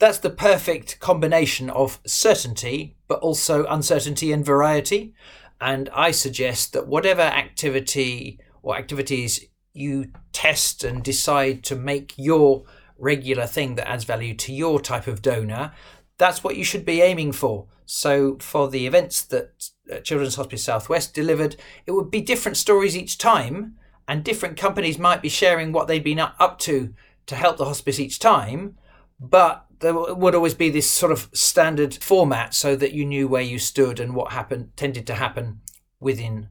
that's 0.03 0.19
the 0.19 0.29
perfect 0.29 0.99
combination 0.99 1.69
of 1.69 2.01
certainty, 2.05 2.97
but 3.07 3.19
also 3.19 3.65
uncertainty 3.67 4.33
and 4.33 4.45
variety. 4.45 5.13
And 5.61 5.89
I 5.93 6.11
suggest 6.11 6.73
that 6.73 6.87
whatever 6.87 7.21
activity 7.21 8.37
or 8.61 8.77
activities 8.77 9.45
you 9.71 10.11
test 10.33 10.83
and 10.83 11.01
decide 11.03 11.63
to 11.63 11.77
make 11.77 12.13
your 12.17 12.63
regular 13.03 13.45
thing 13.45 13.75
that 13.75 13.89
adds 13.89 14.03
value 14.03 14.33
to 14.35 14.53
your 14.53 14.79
type 14.79 15.07
of 15.07 15.21
donor, 15.21 15.73
that's 16.17 16.43
what 16.43 16.55
you 16.55 16.63
should 16.63 16.85
be 16.85 17.01
aiming 17.01 17.31
for. 17.33 17.67
So, 17.85 18.37
for 18.39 18.69
the 18.69 18.87
events 18.87 19.21
that 19.23 19.69
uh, 19.91 19.99
Children's 19.99 20.35
Hospice 20.35 20.63
Southwest 20.63 21.13
delivered, 21.13 21.55
it 21.85 21.91
would 21.91 22.09
be 22.09 22.21
different 22.21 22.57
stories 22.57 22.95
each 22.95 23.17
time, 23.17 23.75
and 24.07 24.23
different 24.23 24.57
companies 24.57 24.97
might 24.97 25.21
be 25.21 25.29
sharing 25.29 25.71
what 25.71 25.87
they'd 25.87 26.03
been 26.03 26.19
up 26.19 26.59
to 26.59 26.93
to 27.25 27.35
help 27.35 27.57
the 27.57 27.65
hospice 27.65 27.99
each 27.99 28.19
time. 28.19 28.77
But 29.19 29.65
there 29.79 29.93
would 29.93 30.35
always 30.35 30.53
be 30.53 30.69
this 30.69 30.89
sort 30.89 31.11
of 31.11 31.29
standard 31.33 31.95
format 31.95 32.53
so 32.53 32.75
that 32.75 32.93
you 32.93 33.05
knew 33.05 33.27
where 33.27 33.41
you 33.41 33.59
stood 33.59 33.99
and 33.99 34.15
what 34.15 34.31
happened 34.31 34.71
tended 34.75 35.05
to 35.07 35.15
happen 35.15 35.61
within 35.99 36.47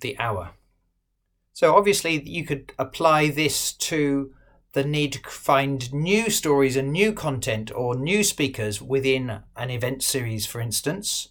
the 0.00 0.18
hour. 0.18 0.52
So 1.54 1.74
obviously 1.74 2.22
you 2.28 2.44
could 2.44 2.72
apply 2.78 3.30
this 3.30 3.72
to 3.72 4.34
the 4.74 4.84
need 4.84 5.12
to 5.12 5.20
find 5.30 5.92
new 5.92 6.28
stories 6.28 6.76
and 6.76 6.92
new 6.92 7.12
content 7.12 7.72
or 7.74 7.94
new 7.94 8.22
speakers 8.22 8.82
within 8.82 9.40
an 9.56 9.70
event 9.70 10.02
series, 10.02 10.46
for 10.46 10.60
instance, 10.60 11.28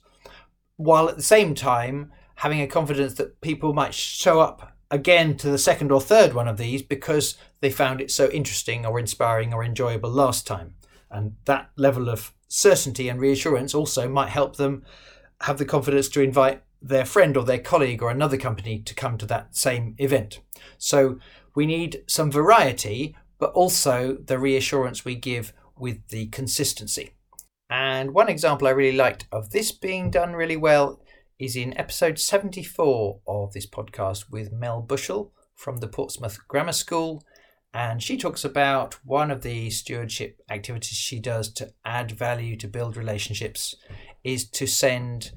while 0.77 1.07
at 1.07 1.17
the 1.17 1.23
same 1.23 1.53
time 1.53 2.11
having 2.35 2.61
a 2.61 2.67
confidence 2.67 3.13
that 3.13 3.41
people 3.41 3.73
might 3.73 3.93
show 3.93 4.39
up 4.39 4.73
again 4.89 5.35
to 5.37 5.49
the 5.49 5.57
second 5.57 5.91
or 5.91 5.99
third 5.99 6.33
one 6.33 6.47
of 6.47 6.57
these 6.57 6.81
because 6.81 7.37
they 7.59 7.69
found 7.69 7.99
it 7.99 8.11
so 8.11 8.29
interesting 8.29 8.85
or 8.85 8.97
inspiring 8.97 9.53
or 9.53 9.63
enjoyable 9.63 10.09
last 10.09 10.47
time. 10.47 10.75
And 11.11 11.35
that 11.45 11.69
level 11.75 12.09
of 12.09 12.33
certainty 12.47 13.09
and 13.09 13.19
reassurance 13.19 13.75
also 13.75 14.07
might 14.07 14.29
help 14.29 14.55
them 14.55 14.83
have 15.41 15.57
the 15.57 15.65
confidence 15.65 16.07
to 16.09 16.21
invite 16.21 16.63
their 16.81 17.05
friend 17.05 17.35
or 17.35 17.43
their 17.43 17.59
colleague 17.59 18.01
or 18.01 18.09
another 18.09 18.37
company 18.37 18.79
to 18.79 18.93
come 18.93 19.17
to 19.17 19.25
that 19.25 19.55
same 19.55 19.95
event. 19.97 20.39
So 20.77 21.19
we 21.55 21.65
need 21.65 22.03
some 22.07 22.31
variety, 22.31 23.15
but 23.43 23.51
also 23.51 24.15
the 24.25 24.39
reassurance 24.39 25.03
we 25.03 25.15
give 25.15 25.51
with 25.77 26.07
the 26.07 26.27
consistency. 26.27 27.11
And 27.69 28.13
one 28.13 28.29
example 28.29 28.69
I 28.69 28.71
really 28.71 28.95
liked 28.95 29.27
of 29.33 29.49
this 29.49 29.69
being 29.73 30.09
done 30.09 30.31
really 30.31 30.55
well 30.55 31.01
is 31.37 31.57
in 31.57 31.77
episode 31.77 32.19
74 32.19 33.19
of 33.27 33.51
this 33.51 33.67
podcast 33.67 34.31
with 34.31 34.53
Mel 34.53 34.79
Bushell 34.79 35.33
from 35.55 35.79
the 35.79 35.89
Portsmouth 35.89 36.39
Grammar 36.47 36.71
School. 36.71 37.21
And 37.73 38.01
she 38.01 38.15
talks 38.15 38.45
about 38.45 38.93
one 39.03 39.29
of 39.29 39.41
the 39.41 39.69
stewardship 39.71 40.39
activities 40.49 40.97
she 40.97 41.19
does 41.19 41.51
to 41.55 41.73
add 41.83 42.11
value 42.11 42.55
to 42.55 42.67
build 42.69 42.95
relationships 42.95 43.75
is 44.23 44.49
to 44.51 44.65
send 44.65 45.33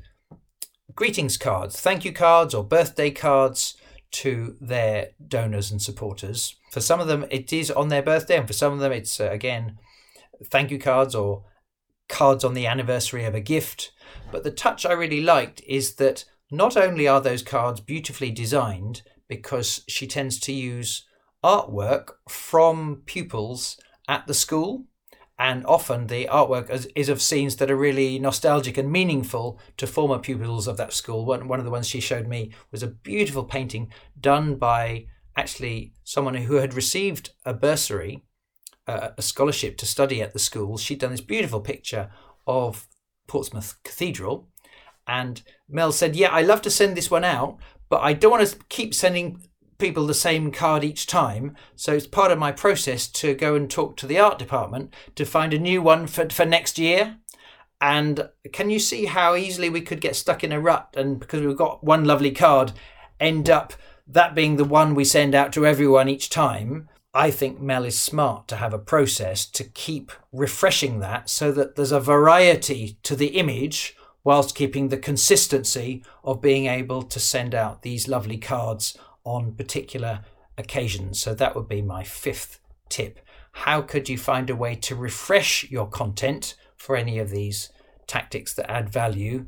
greetings 0.95 1.37
cards, 1.37 1.81
thank 1.81 2.05
you 2.05 2.12
cards, 2.12 2.55
or 2.55 2.62
birthday 2.62 3.11
cards 3.11 3.77
to 4.12 4.57
their 4.61 5.09
donors 5.27 5.73
and 5.73 5.83
supporters. 5.83 6.55
For 6.77 6.83
some 6.83 7.01
of 7.01 7.07
them, 7.07 7.25
it 7.31 7.55
is 7.55 7.71
on 7.71 7.89
their 7.89 8.03
birthday, 8.03 8.37
and 8.37 8.47
for 8.47 8.53
some 8.53 8.75
of 8.75 8.81
them, 8.81 8.93
it's 8.93 9.19
uh, 9.19 9.31
again 9.31 9.79
thank 10.45 10.71
you 10.71 10.79
cards 10.79 11.15
or 11.15 11.45
cards 12.07 12.45
on 12.45 12.53
the 12.53 12.67
anniversary 12.67 13.25
of 13.25 13.35
a 13.35 13.41
gift. 13.41 13.93
But 14.31 14.45
the 14.45 14.51
touch 14.51 14.85
I 14.85 14.93
really 14.93 15.23
liked 15.23 15.62
is 15.67 15.95
that 15.95 16.27
not 16.51 16.77
only 16.77 17.09
are 17.09 17.23
those 17.23 17.43
cards 17.43 17.81
beautifully 17.81 18.31
designed, 18.31 19.01
because 19.27 19.85
she 19.89 20.07
tends 20.07 20.39
to 20.41 20.53
use 20.53 21.07
artwork 21.43 22.11
from 22.29 23.05
pupils 23.07 23.81
at 24.07 24.27
the 24.27 24.35
school. 24.35 24.85
And 25.39 25.65
often 25.65 26.09
the 26.09 26.29
artwork 26.31 26.69
is, 26.95 27.09
of 27.09 27.23
scenes 27.23 27.57
that 27.57 27.71
are 27.71 27.77
really 27.77 28.19
nostalgic 28.19 28.77
and 28.77 28.93
meaningful 28.93 29.59
to 29.79 29.87
former 29.87 30.19
pupils 30.19 30.69
of 30.69 30.77
that 30.77 30.93
school. 30.93 31.25
One, 31.25 31.49
one 31.49 31.59
of 31.59 31.65
the 31.65 31.71
ones 31.71 31.89
she 31.89 32.01
showed 32.01 32.29
me 32.29 32.53
was 32.71 32.83
a 32.83 32.89
beautiful 32.89 33.45
painting 33.45 33.91
done 34.21 34.57
by 34.57 35.07
actually 35.37 35.92
someone 36.05 36.35
who 36.35 36.57
had 36.57 36.75
received 36.75 37.31
a 37.44 37.53
bursary 37.53 38.25
a 38.87 39.20
scholarship 39.22 39.77
to 39.79 39.87
study 39.87 40.22
at 40.22 40.33
the 40.33 40.38
school, 40.38 40.79
she'd 40.79 41.01
done 41.01 41.11
this 41.11 41.20
beautiful 41.20 41.61
picture 41.61 42.11
of 42.46 42.87
Portsmouth 43.27 43.75
Cathedral. 43.83 44.49
And 45.07 45.42
Mel 45.68 45.92
said, 45.92 46.16
Yeah, 46.16 46.29
I 46.29 46.42
love 46.42 46.62
to 46.62 46.70
send 46.70 46.96
this 46.96 47.11
one 47.11 47.25
out, 47.25 47.59
but 47.88 48.01
I 48.03 48.12
don't 48.12 48.31
want 48.31 48.46
to 48.46 48.59
keep 48.68 48.94
sending 48.94 49.42
people 49.79 50.07
the 50.07 50.14
same 50.14 50.51
card 50.53 50.85
each 50.85 51.07
time. 51.07 51.57
So 51.75 51.92
it's 51.92 52.07
part 52.07 52.31
of 52.31 52.38
my 52.38 52.53
process 52.53 53.09
to 53.09 53.35
go 53.35 53.55
and 53.55 53.70
talk 53.70 53.96
to 53.99 54.07
the 54.07 54.18
art 54.18 54.38
department 54.38 54.94
to 55.16 55.25
find 55.25 55.53
a 55.53 55.59
new 55.59 55.83
one 55.83 56.07
for, 56.07 56.29
for 56.31 56.44
next 56.44 56.79
year. 56.79 57.18
And 57.81 58.31
can 58.53 58.70
you 58.70 58.79
see 58.79 59.05
how 59.05 59.35
easily 59.35 59.68
we 59.68 59.83
could 59.83 60.01
get 60.01 60.16
stuck 60.16 60.42
in 60.42 60.53
a 60.53 60.61
rut? 60.61 60.94
And 60.96 61.20
because 61.20 61.42
we've 61.42 61.57
got 61.57 61.85
one 61.85 62.05
lovely 62.05 62.31
card, 62.31 62.72
end 63.20 63.51
up 63.51 63.75
that 64.07 64.35
being 64.35 64.57
the 64.57 64.64
one 64.64 64.95
we 64.95 65.05
send 65.05 65.35
out 65.35 65.53
to 65.55 65.66
everyone 65.66 66.09
each 66.09 66.31
time. 66.31 66.88
I 67.12 67.31
think 67.31 67.61
Mel 67.61 67.85
is 67.85 67.99
smart 67.99 68.47
to 68.49 68.57
have 68.57 68.75
a 68.75 68.79
process 68.79 69.47
to 69.47 69.64
keep 69.64 70.12
refreshing 70.33 71.01
that 71.01 71.31
so 71.31 71.51
that 71.53 71.75
there's 71.75 71.92
a 71.92 72.01
variety 72.01 72.99
to 73.03 73.16
the 73.16 73.29
image 73.29 73.97
whilst 74.23 74.55
keeping 74.55 74.88
the 74.88 74.99
consistency 74.99 76.05
of 76.25 76.42
being 76.42 76.66
able 76.66 77.03
to 77.03 77.19
send 77.19 77.55
out 77.55 77.83
these 77.83 78.09
lovely 78.09 78.37
cards 78.37 78.97
on 79.25 79.55
particular 79.55 80.21
occasions. 80.59 81.19
So 81.19 81.35
that 81.35 81.55
would 81.55 81.69
be 81.69 81.81
my 81.81 82.05
fifth 82.05 82.61
tip. 82.88 83.21
How 83.53 83.81
could 83.81 84.09
you 84.09 84.19
find 84.19 84.51
a 84.51 84.57
way 84.57 84.75
to 84.75 84.95
refresh 84.95 85.71
your 85.71 85.88
content 85.88 86.55
for 86.77 86.97
any 86.97 87.19
of 87.19 87.31
these 87.31 87.71
tactics 88.07 88.53
that 88.55 88.71
add 88.71 88.90
value 88.90 89.47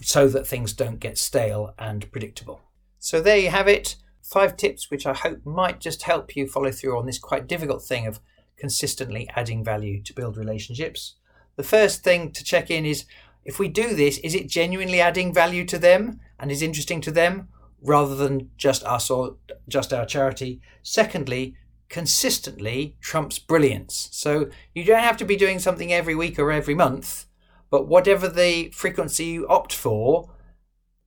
so 0.00 0.28
that 0.28 0.46
things 0.46 0.72
don't 0.72 1.00
get 1.00 1.18
stale 1.18 1.74
and 1.78 2.10
predictable? 2.10 2.62
So 3.04 3.20
there 3.20 3.36
you 3.36 3.50
have 3.50 3.68
it 3.68 3.96
five 4.22 4.56
tips 4.56 4.90
which 4.90 5.04
I 5.04 5.12
hope 5.12 5.44
might 5.44 5.78
just 5.78 6.04
help 6.04 6.34
you 6.34 6.46
follow 6.46 6.70
through 6.70 6.98
on 6.98 7.04
this 7.04 7.18
quite 7.18 7.46
difficult 7.46 7.82
thing 7.84 8.06
of 8.06 8.18
consistently 8.56 9.28
adding 9.36 9.62
value 9.62 10.02
to 10.04 10.14
build 10.14 10.38
relationships. 10.38 11.16
The 11.56 11.64
first 11.64 12.02
thing 12.02 12.32
to 12.32 12.42
check 12.42 12.70
in 12.70 12.86
is 12.86 13.04
if 13.44 13.58
we 13.58 13.68
do 13.68 13.94
this, 13.94 14.16
is 14.20 14.34
it 14.34 14.48
genuinely 14.48 15.02
adding 15.02 15.34
value 15.34 15.66
to 15.66 15.78
them 15.78 16.18
and 16.40 16.50
is 16.50 16.62
interesting 16.62 17.02
to 17.02 17.10
them 17.10 17.48
rather 17.82 18.14
than 18.14 18.48
just 18.56 18.82
us 18.84 19.10
or 19.10 19.36
just 19.68 19.92
our 19.92 20.06
charity? 20.06 20.62
Secondly, 20.82 21.56
consistently 21.90 22.96
trumps 23.02 23.38
brilliance. 23.38 24.08
So 24.12 24.48
you 24.74 24.82
don't 24.82 25.04
have 25.04 25.18
to 25.18 25.26
be 25.26 25.36
doing 25.36 25.58
something 25.58 25.92
every 25.92 26.14
week 26.14 26.38
or 26.38 26.50
every 26.50 26.74
month, 26.74 27.26
but 27.68 27.86
whatever 27.86 28.28
the 28.28 28.70
frequency 28.70 29.26
you 29.26 29.46
opt 29.46 29.74
for, 29.74 30.33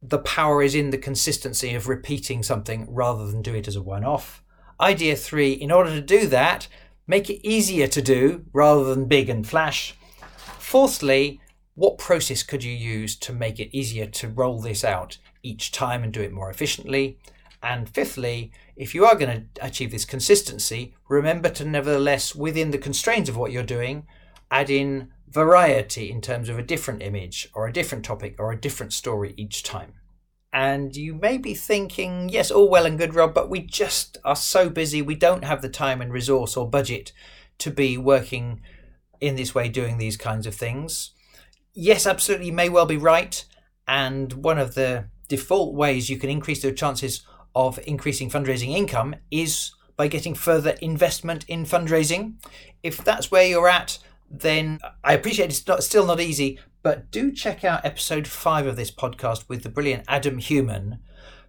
the 0.10 0.20
power 0.20 0.62
is 0.62 0.76
in 0.76 0.92
the 0.92 0.98
consistency 0.98 1.74
of 1.76 1.88
repeating 1.88 2.44
something 2.44 2.88
rather 2.90 3.28
than 3.28 3.42
do 3.42 3.54
it 3.54 3.68
as 3.68 3.76
a 3.76 3.82
one 3.82 4.04
off. 4.04 4.44
Idea 4.80 5.16
three, 5.16 5.54
in 5.54 5.72
order 5.72 5.90
to 5.90 6.02
do 6.02 6.28
that, 6.28 6.68
make 7.08 7.30
it 7.30 7.46
easier 7.48 7.88
to 7.88 8.02
do 8.02 8.46
rather 8.54 8.84
than 8.84 9.06
big 9.06 9.30
and 9.30 9.48
flash. 9.48 9.96
Fourthly, 10.60 11.42
what 11.76 11.98
process 11.98 12.44
could 12.44 12.64
you 12.64 12.74
use 12.74 13.16
to 13.18 13.34
make 13.34 13.60
it 13.60 13.76
easier 13.76 14.06
to 14.08 14.30
roll 14.30 14.60
this 14.60 14.84
out 14.84 15.18
each 15.44 15.72
time 15.72 16.04
and 16.04 16.14
do 16.14 16.22
it 16.22 16.32
more 16.32 16.50
efficiently? 16.50 17.20
And 17.64 17.90
fifthly, 17.90 18.52
if 18.76 18.94
you 18.94 19.06
are 19.06 19.16
going 19.16 19.50
to 19.56 19.66
achieve 19.66 19.92
this 19.92 20.06
consistency, 20.06 20.96
remember 21.10 21.50
to 21.50 21.66
nevertheless, 21.66 22.36
within 22.36 22.72
the 22.72 22.78
constraints 22.78 23.30
of 23.30 23.38
what 23.38 23.52
you're 23.52 23.64
doing, 23.64 24.06
add 24.52 24.70
in 24.70 25.12
variety 25.30 26.10
in 26.10 26.22
terms 26.22 26.50
of 26.50 26.58
a 26.58 26.64
different 26.64 27.02
image 27.02 27.50
or 27.54 27.68
a 27.68 27.74
different 27.74 28.06
topic 28.06 28.36
or 28.40 28.52
a 28.52 28.60
different 28.60 28.94
story 28.94 29.34
each 29.38 29.64
time. 29.64 29.94
And 30.54 30.96
you 30.96 31.14
may 31.14 31.38
be 31.38 31.54
thinking, 31.54 32.30
yes, 32.30 32.50
all 32.50 32.70
well 32.70 32.86
and 32.86 32.98
good, 32.98 33.14
Rob, 33.14 33.34
but 33.34 33.50
we 33.50 33.62
just 33.62 34.18
are 34.24 34.36
so 34.36 34.70
busy, 34.70 35.02
we 35.02 35.16
don't 35.16 35.44
have 35.44 35.62
the 35.62 35.70
time 35.70 36.02
and 36.02 36.12
resource 36.12 36.56
or 36.56 36.70
budget 36.70 37.12
to 37.60 37.70
be 37.70 37.98
working 37.98 38.62
in 39.20 39.36
this 39.36 39.54
way, 39.54 39.68
doing 39.68 39.98
these 39.98 40.18
kinds 40.18 40.48
of 40.48 40.56
things. 40.56 41.12
Yes, 41.74 42.08
absolutely, 42.08 42.48
you 42.48 42.54
may 42.54 42.70
well 42.70 42.86
be 42.86 42.98
right. 42.98 43.44
And 43.88 44.34
one 44.34 44.58
of 44.58 44.76
the 44.76 45.10
default 45.28 45.76
ways 45.76 46.10
you 46.10 46.18
can 46.18 46.30
increase 46.30 46.62
the 46.62 46.72
chances 46.72 47.26
of 47.54 47.80
increasing 47.86 48.30
fundraising 48.30 48.76
income 48.76 49.16
is 49.30 49.74
by 49.96 50.08
getting 50.08 50.36
further 50.36 50.76
investment 50.82 51.44
in 51.48 51.66
fundraising. 51.66 52.36
If 52.84 53.04
that's 53.04 53.32
where 53.32 53.48
you're 53.48 53.68
at, 53.68 53.98
then 54.30 54.80
I 55.04 55.14
appreciate 55.14 55.50
it's 55.50 55.66
not, 55.68 55.84
still 55.84 56.06
not 56.06 56.20
easy, 56.20 56.60
but 56.84 57.12
do 57.12 57.32
check 57.32 57.64
out 57.64 57.86
episode 57.86 58.28
five 58.28 58.68
of 58.68 58.76
this 58.76 58.92
podcast 58.92 59.48
with 59.50 59.64
the 59.64 59.70
brilliant 59.70 60.04
Adam 60.08 60.38
Human, 60.38 61.00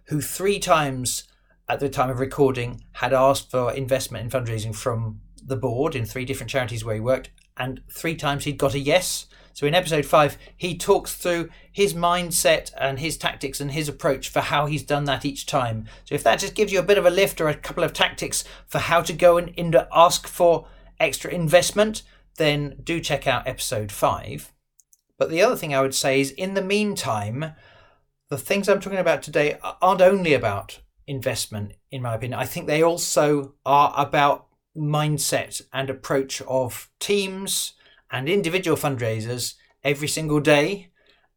who 0.05 0.21
three 0.21 0.59
times 0.59 1.23
at 1.67 1.79
the 1.79 1.89
time 1.89 2.09
of 2.09 2.19
recording 2.19 2.81
had 2.93 3.13
asked 3.13 3.51
for 3.51 3.71
investment 3.71 4.23
in 4.23 4.41
fundraising 4.41 4.75
from 4.75 5.21
the 5.43 5.55
board 5.55 5.95
in 5.95 6.05
three 6.05 6.25
different 6.25 6.49
charities 6.49 6.83
where 6.83 6.95
he 6.95 7.01
worked, 7.01 7.29
and 7.57 7.81
three 7.91 8.15
times 8.15 8.45
he'd 8.45 8.57
got 8.57 8.73
a 8.73 8.79
yes. 8.79 9.27
So 9.53 9.67
in 9.67 9.75
episode 9.75 10.05
five, 10.05 10.37
he 10.55 10.77
talks 10.77 11.15
through 11.15 11.49
his 11.71 11.93
mindset 11.93 12.71
and 12.77 12.99
his 12.99 13.17
tactics 13.17 13.59
and 13.59 13.71
his 13.71 13.89
approach 13.89 14.29
for 14.29 14.39
how 14.39 14.67
he's 14.67 14.83
done 14.83 15.03
that 15.05 15.25
each 15.25 15.45
time. 15.45 15.85
So 16.05 16.15
if 16.15 16.23
that 16.23 16.39
just 16.39 16.55
gives 16.55 16.71
you 16.71 16.79
a 16.79 16.83
bit 16.83 16.97
of 16.97 17.05
a 17.05 17.09
lift 17.09 17.41
or 17.41 17.49
a 17.49 17.55
couple 17.55 17.83
of 17.83 17.91
tactics 17.91 18.45
for 18.67 18.79
how 18.79 19.01
to 19.01 19.11
go 19.11 19.37
and, 19.37 19.75
ask 19.93 20.27
for 20.27 20.67
extra 20.99 21.31
investment, 21.31 22.03
then 22.39 22.77
do 22.83 22.99
check 22.99 23.27
out 23.27 23.47
episode 23.47 23.91
5. 23.91 24.51
But 25.19 25.29
the 25.29 25.43
other 25.43 25.55
thing 25.55 25.75
I 25.75 25.81
would 25.81 25.93
say 25.93 26.19
is, 26.19 26.31
in 26.31 26.55
the 26.55 26.63
meantime, 26.63 27.53
the 28.29 28.37
things 28.37 28.67
I'm 28.67 28.79
talking 28.79 28.97
about 28.97 29.21
today 29.21 29.59
aren't 29.81 30.01
only 30.01 30.33
about 30.33 30.79
investment, 31.05 31.73
in 31.91 32.01
my 32.01 32.15
opinion. 32.15 32.39
I 32.39 32.45
think 32.45 32.65
they 32.65 32.81
also 32.81 33.53
are 33.65 33.93
about 33.95 34.47
mindset 34.75 35.61
and 35.73 35.89
approach 35.89 36.41
of 36.43 36.89
teams 36.99 37.73
and 38.11 38.27
individual 38.27 38.77
fundraisers 38.77 39.55
every 39.83 40.07
single 40.07 40.39
day. 40.39 40.89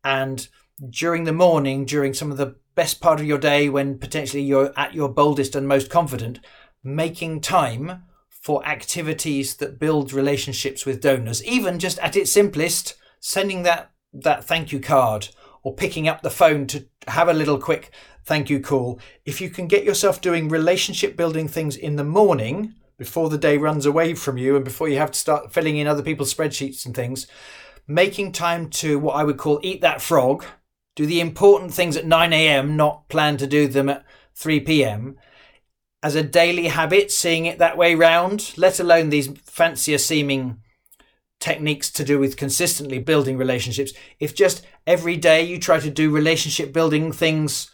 And 0.05 0.49
during 0.89 1.25
the 1.25 1.33
morning, 1.33 1.85
during 1.85 2.15
some 2.15 2.31
of 2.31 2.39
the 2.39 2.57
best 2.75 3.01
part 3.01 3.21
of 3.21 3.27
your 3.27 3.39
day, 3.39 3.69
when 3.69 3.99
potentially 3.99 4.43
you're 4.43 4.73
at 4.77 4.95
your 4.95 5.09
boldest 5.09 5.55
and 5.55 5.69
most 5.69 5.91
confident, 5.91 6.41
making 6.85 7.41
time 7.41 8.05
for 8.43 8.67
activities 8.67 9.55
that 9.57 9.79
build 9.79 10.13
relationships 10.13 10.85
with 10.85 11.01
donors, 11.01 11.43
even 11.45 11.79
just 11.79 11.99
at 12.01 12.17
its 12.17 12.33
simplest, 12.33 12.97
sending 13.21 13.63
that, 13.63 13.93
that 14.13 14.45
thank 14.45 14.73
you 14.73 14.81
card 14.81 15.29
or 15.63 15.73
picking 15.73 16.09
up 16.09 16.23
the 16.23 16.31
phone 16.31 16.67
to 16.67 16.85
have 17.07 17.29
a 17.29 17.33
little 17.33 17.57
quick 17.57 17.93
thank 18.25 18.51
you 18.51 18.59
call. 18.59 18.99
If 19.25 19.41
you 19.41 19.49
can 19.49 19.69
get 19.69 19.85
yourself 19.85 20.21
doing 20.21 20.49
relationship 20.49 21.17
building 21.17 21.47
things 21.47 21.77
in 21.77 21.95
the 21.95 22.05
morning 22.05 22.75
before 22.99 23.31
the 23.31 23.39
day 23.39 23.57
runs 23.59 23.87
away 23.87 24.15
from 24.15 24.39
you 24.39 24.57
and 24.57 24.65
before 24.65 24.89
you 24.89 24.99
have 24.99 25.13
to 25.13 25.19
start 25.19 25.53
filling 25.53 25.77
in 25.77 25.87
other 25.87 26.03
people's 26.03 26.35
spreadsheets 26.35 26.85
and 26.85 26.97
things, 26.97 27.29
making 27.87 28.33
time 28.33 28.69
to 28.71 28.99
what 28.99 29.15
I 29.15 29.23
would 29.23 29.39
call 29.39 29.61
eat 29.63 29.83
that 29.83 30.03
frog, 30.03 30.45
do 30.97 31.07
the 31.07 31.21
important 31.21 31.73
things 31.75 31.97
at 31.97 32.07
9 32.07 32.33
a.m., 32.33 32.77
not 32.77 33.09
plan 33.09 33.37
to 33.37 33.47
do 33.47 33.69
them 33.69 33.89
at 33.89 34.05
3 34.35 34.61
p.m 34.61 35.17
as 36.03 36.15
a 36.15 36.23
daily 36.23 36.69
habit, 36.69 37.11
seeing 37.11 37.47
it 37.47 37.59
that 37.59 37.77
way 37.77 37.95
round, 37.95 38.53
let 38.57 38.81
alone 38.81 39.11
these 39.11 39.29
fancier 39.45 39.99
seeming 39.99 40.59
techniques 41.39 41.91
to 41.91 42.05
do 42.05 42.19
with 42.19 42.37
consistently 42.37 42.99
building 42.99 43.37
relationships. 43.37 43.93
If 44.21 44.35
just 44.35 44.65
every 44.87 45.17
day 45.17 45.43
you 45.43 45.59
try 45.59 45.81
to 45.81 45.91
do 45.91 46.11
relationship 46.11 46.73
building 46.73 47.13
things 47.13 47.71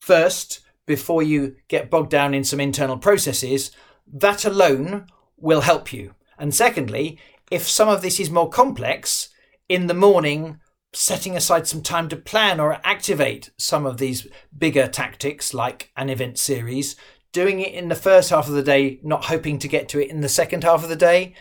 first 0.00 0.60
before 0.86 1.22
you 1.22 1.56
get 1.68 1.90
bogged 1.90 2.10
down 2.10 2.34
in 2.34 2.44
some 2.44 2.60
internal 2.60 2.98
processes, 2.98 3.70
that 4.12 4.44
alone 4.44 5.06
will 5.36 5.60
help 5.60 5.92
you. 5.92 6.14
And 6.38 6.54
secondly, 6.54 7.18
if 7.50 7.68
some 7.68 7.88
of 7.88 8.02
this 8.02 8.18
is 8.18 8.30
more 8.30 8.48
complex, 8.48 9.28
in 9.68 9.86
the 9.86 9.94
morning, 9.94 10.58
setting 10.92 11.36
aside 11.36 11.66
some 11.66 11.82
time 11.82 12.08
to 12.08 12.16
plan 12.16 12.60
or 12.60 12.80
activate 12.84 13.50
some 13.56 13.86
of 13.86 13.98
these 13.98 14.26
bigger 14.56 14.86
tactics 14.86 15.54
like 15.54 15.90
an 15.96 16.10
event 16.10 16.38
series, 16.38 16.96
doing 17.32 17.60
it 17.60 17.74
in 17.74 17.88
the 17.88 17.94
first 17.94 18.30
half 18.30 18.48
of 18.48 18.54
the 18.54 18.62
day, 18.62 19.00
not 19.02 19.24
hoping 19.24 19.58
to 19.58 19.68
get 19.68 19.88
to 19.90 20.00
it 20.00 20.10
in 20.10 20.20
the 20.20 20.28
second 20.28 20.64
half 20.64 20.82
of 20.82 20.88
the 20.88 20.96
day, 20.96 21.34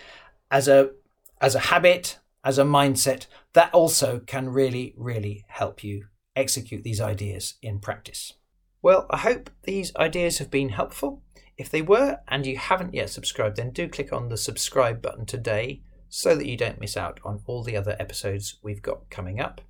as 0.49 0.67
a 0.67 0.91
as 1.39 1.55
a 1.55 1.59
habit, 1.59 2.19
as 2.43 2.57
a 2.57 2.63
mindset, 2.63 3.27
that 3.53 3.73
also 3.73 4.19
can 4.19 4.49
really, 4.49 4.93
really 4.97 5.45
help 5.47 5.83
you 5.83 6.05
execute 6.35 6.83
these 6.83 7.01
ideas 7.01 7.55
in 7.61 7.79
practice. 7.79 8.33
Well, 8.81 9.05
I 9.09 9.17
hope 9.17 9.49
these 9.63 9.95
ideas 9.95 10.37
have 10.37 10.49
been 10.49 10.69
helpful. 10.69 11.23
If 11.57 11.69
they 11.69 11.81
were 11.81 12.19
and 12.27 12.45
you 12.45 12.57
haven't 12.57 12.93
yet 12.93 13.09
subscribed, 13.09 13.57
then 13.57 13.71
do 13.71 13.87
click 13.87 14.13
on 14.13 14.29
the 14.29 14.37
subscribe 14.37 15.01
button 15.01 15.25
today 15.25 15.81
so 16.09 16.35
that 16.35 16.47
you 16.47 16.57
don't 16.57 16.79
miss 16.79 16.97
out 16.97 17.19
on 17.23 17.41
all 17.45 17.63
the 17.63 17.77
other 17.77 17.95
episodes 17.99 18.57
we've 18.63 18.81
got 18.81 19.09
coming 19.09 19.39
up. 19.39 19.61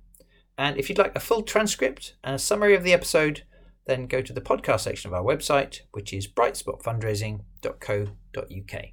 And 0.56 0.78
if 0.78 0.88
you'd 0.88 0.98
like 0.98 1.16
a 1.16 1.20
full 1.20 1.42
transcript 1.42 2.14
and 2.24 2.34
a 2.34 2.38
summary 2.38 2.74
of 2.74 2.84
the 2.84 2.92
episode, 2.92 3.42
then 3.86 4.06
go 4.06 4.22
to 4.22 4.32
the 4.32 4.40
podcast 4.40 4.80
section 4.80 5.08
of 5.08 5.14
our 5.14 5.24
website, 5.24 5.80
which 5.92 6.12
is 6.12 6.28
brightspotfundraising.co.uk. 6.28 8.84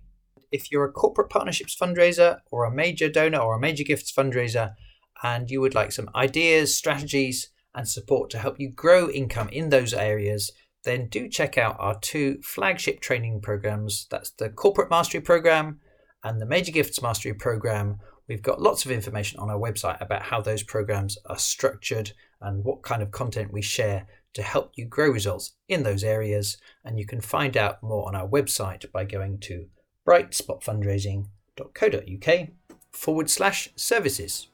If 0.52 0.72
you're 0.72 0.86
a 0.86 0.92
corporate 0.92 1.30
partnerships 1.30 1.78
fundraiser 1.80 2.40
or 2.52 2.66
a 2.66 2.72
major 2.72 3.08
donor 3.10 3.38
or 3.40 3.56
a 3.56 3.60
major 3.60 3.84
gifts 3.84 4.12
fundraiser, 4.12 4.74
and 5.22 5.52
you 5.52 5.62
would 5.62 5.76
like 5.76 5.92
some 5.92 6.10
ideas, 6.16 6.76
strategies, 6.76 7.52
and 7.76 7.88
support 7.88 8.32
to 8.32 8.40
help 8.40 8.60
you 8.60 8.72
grow 8.72 9.10
income 9.10 9.50
in 9.50 9.70
those 9.70 9.94
areas, 9.94 10.52
then 10.86 11.08
do 11.08 11.30
check 11.30 11.58
out 11.58 11.76
our 11.80 12.00
two 12.00 12.40
flagship 12.42 13.02
training 13.02 13.42
programs. 13.42 14.08
That's 14.10 14.32
the 14.32 14.50
Corporate 14.50 14.90
Mastery 14.90 15.22
Program 15.22 15.80
and 16.24 16.42
the 16.42 16.46
Major 16.46 16.72
Gifts 16.72 17.02
Mastery 17.02 17.34
Program. 17.34 17.98
We've 18.28 18.42
got 18.42 18.62
lots 18.62 18.86
of 18.86 18.92
information 18.92 19.40
on 19.40 19.50
our 19.50 19.60
website 19.60 20.02
about 20.02 20.24
how 20.24 20.42
those 20.42 20.64
programs 20.64 21.18
are 21.26 21.38
structured 21.38 22.12
and 22.42 22.64
what 22.64 22.84
kind 22.84 23.02
of 23.02 23.12
content 23.12 23.52
we 23.52 23.62
share 23.62 24.08
to 24.34 24.42
help 24.42 24.72
you 24.76 24.86
grow 24.86 25.10
results 25.10 25.54
in 25.68 25.84
those 25.84 26.04
areas. 26.04 26.58
And 26.86 26.98
you 27.00 27.06
can 27.06 27.22
find 27.22 27.58
out 27.58 27.84
more 27.84 28.08
on 28.08 28.16
our 28.16 28.28
website 28.28 28.92
by 28.92 29.06
going 29.06 29.40
to 29.40 29.68
brightspotfundraising.co.uk 30.08 32.50
forward 32.92 33.30
slash 33.30 33.70
services. 33.76 34.48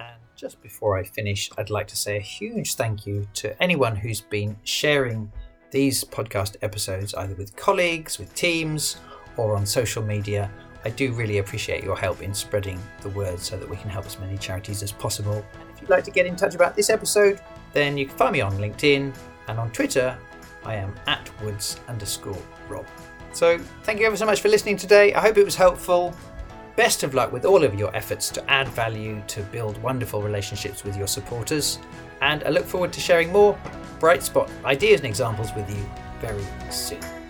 And 0.00 0.16
just 0.36 0.62
before 0.62 0.98
I 0.98 1.04
finish, 1.04 1.50
I'd 1.58 1.70
like 1.70 1.86
to 1.88 1.96
say 1.96 2.16
a 2.16 2.20
huge 2.20 2.74
thank 2.74 3.06
you 3.06 3.26
to 3.34 3.62
anyone 3.62 3.96
who's 3.96 4.20
been 4.20 4.56
sharing 4.64 5.30
these 5.70 6.04
podcast 6.04 6.56
episodes 6.62 7.14
either 7.14 7.34
with 7.34 7.56
colleagues, 7.56 8.18
with 8.18 8.34
teams, 8.34 8.96
or 9.36 9.56
on 9.56 9.64
social 9.64 10.02
media. 10.02 10.50
I 10.84 10.90
do 10.90 11.12
really 11.12 11.38
appreciate 11.38 11.84
your 11.84 11.96
help 11.96 12.22
in 12.22 12.34
spreading 12.34 12.80
the 13.02 13.08
word 13.10 13.38
so 13.38 13.56
that 13.56 13.68
we 13.68 13.76
can 13.76 13.88
help 13.88 14.04
as 14.04 14.18
many 14.18 14.36
charities 14.36 14.82
as 14.82 14.92
possible. 14.92 15.34
And 15.34 15.70
if 15.74 15.80
you'd 15.80 15.90
like 15.90 16.04
to 16.04 16.10
get 16.10 16.26
in 16.26 16.36
touch 16.36 16.54
about 16.54 16.74
this 16.74 16.90
episode, 16.90 17.40
then 17.72 17.96
you 17.96 18.06
can 18.06 18.16
find 18.16 18.32
me 18.32 18.40
on 18.40 18.52
LinkedIn 18.58 19.14
and 19.48 19.58
on 19.58 19.70
Twitter. 19.70 20.16
I 20.64 20.74
am 20.74 20.94
at 21.06 21.30
woods 21.42 21.80
underscore 21.88 22.40
rob. 22.68 22.86
So 23.32 23.58
thank 23.82 23.98
you 24.00 24.06
ever 24.06 24.16
so 24.16 24.26
much 24.26 24.40
for 24.40 24.48
listening 24.48 24.76
today. 24.76 25.14
I 25.14 25.20
hope 25.20 25.38
it 25.38 25.44
was 25.44 25.56
helpful. 25.56 26.14
Best 26.76 27.02
of 27.02 27.14
luck 27.14 27.32
with 27.32 27.44
all 27.44 27.64
of 27.64 27.74
your 27.74 27.94
efforts 27.94 28.30
to 28.30 28.50
add 28.50 28.68
value 28.68 29.22
to 29.28 29.42
build 29.44 29.82
wonderful 29.82 30.22
relationships 30.22 30.84
with 30.84 30.96
your 30.96 31.06
supporters. 31.06 31.78
And 32.20 32.44
I 32.44 32.50
look 32.50 32.64
forward 32.64 32.92
to 32.94 33.00
sharing 33.00 33.32
more 33.32 33.58
Bright 34.00 34.22
Spot 34.22 34.50
ideas 34.64 35.00
and 35.00 35.06
examples 35.06 35.50
with 35.54 35.68
you 35.68 35.84
very 36.20 36.44
soon. 36.70 37.21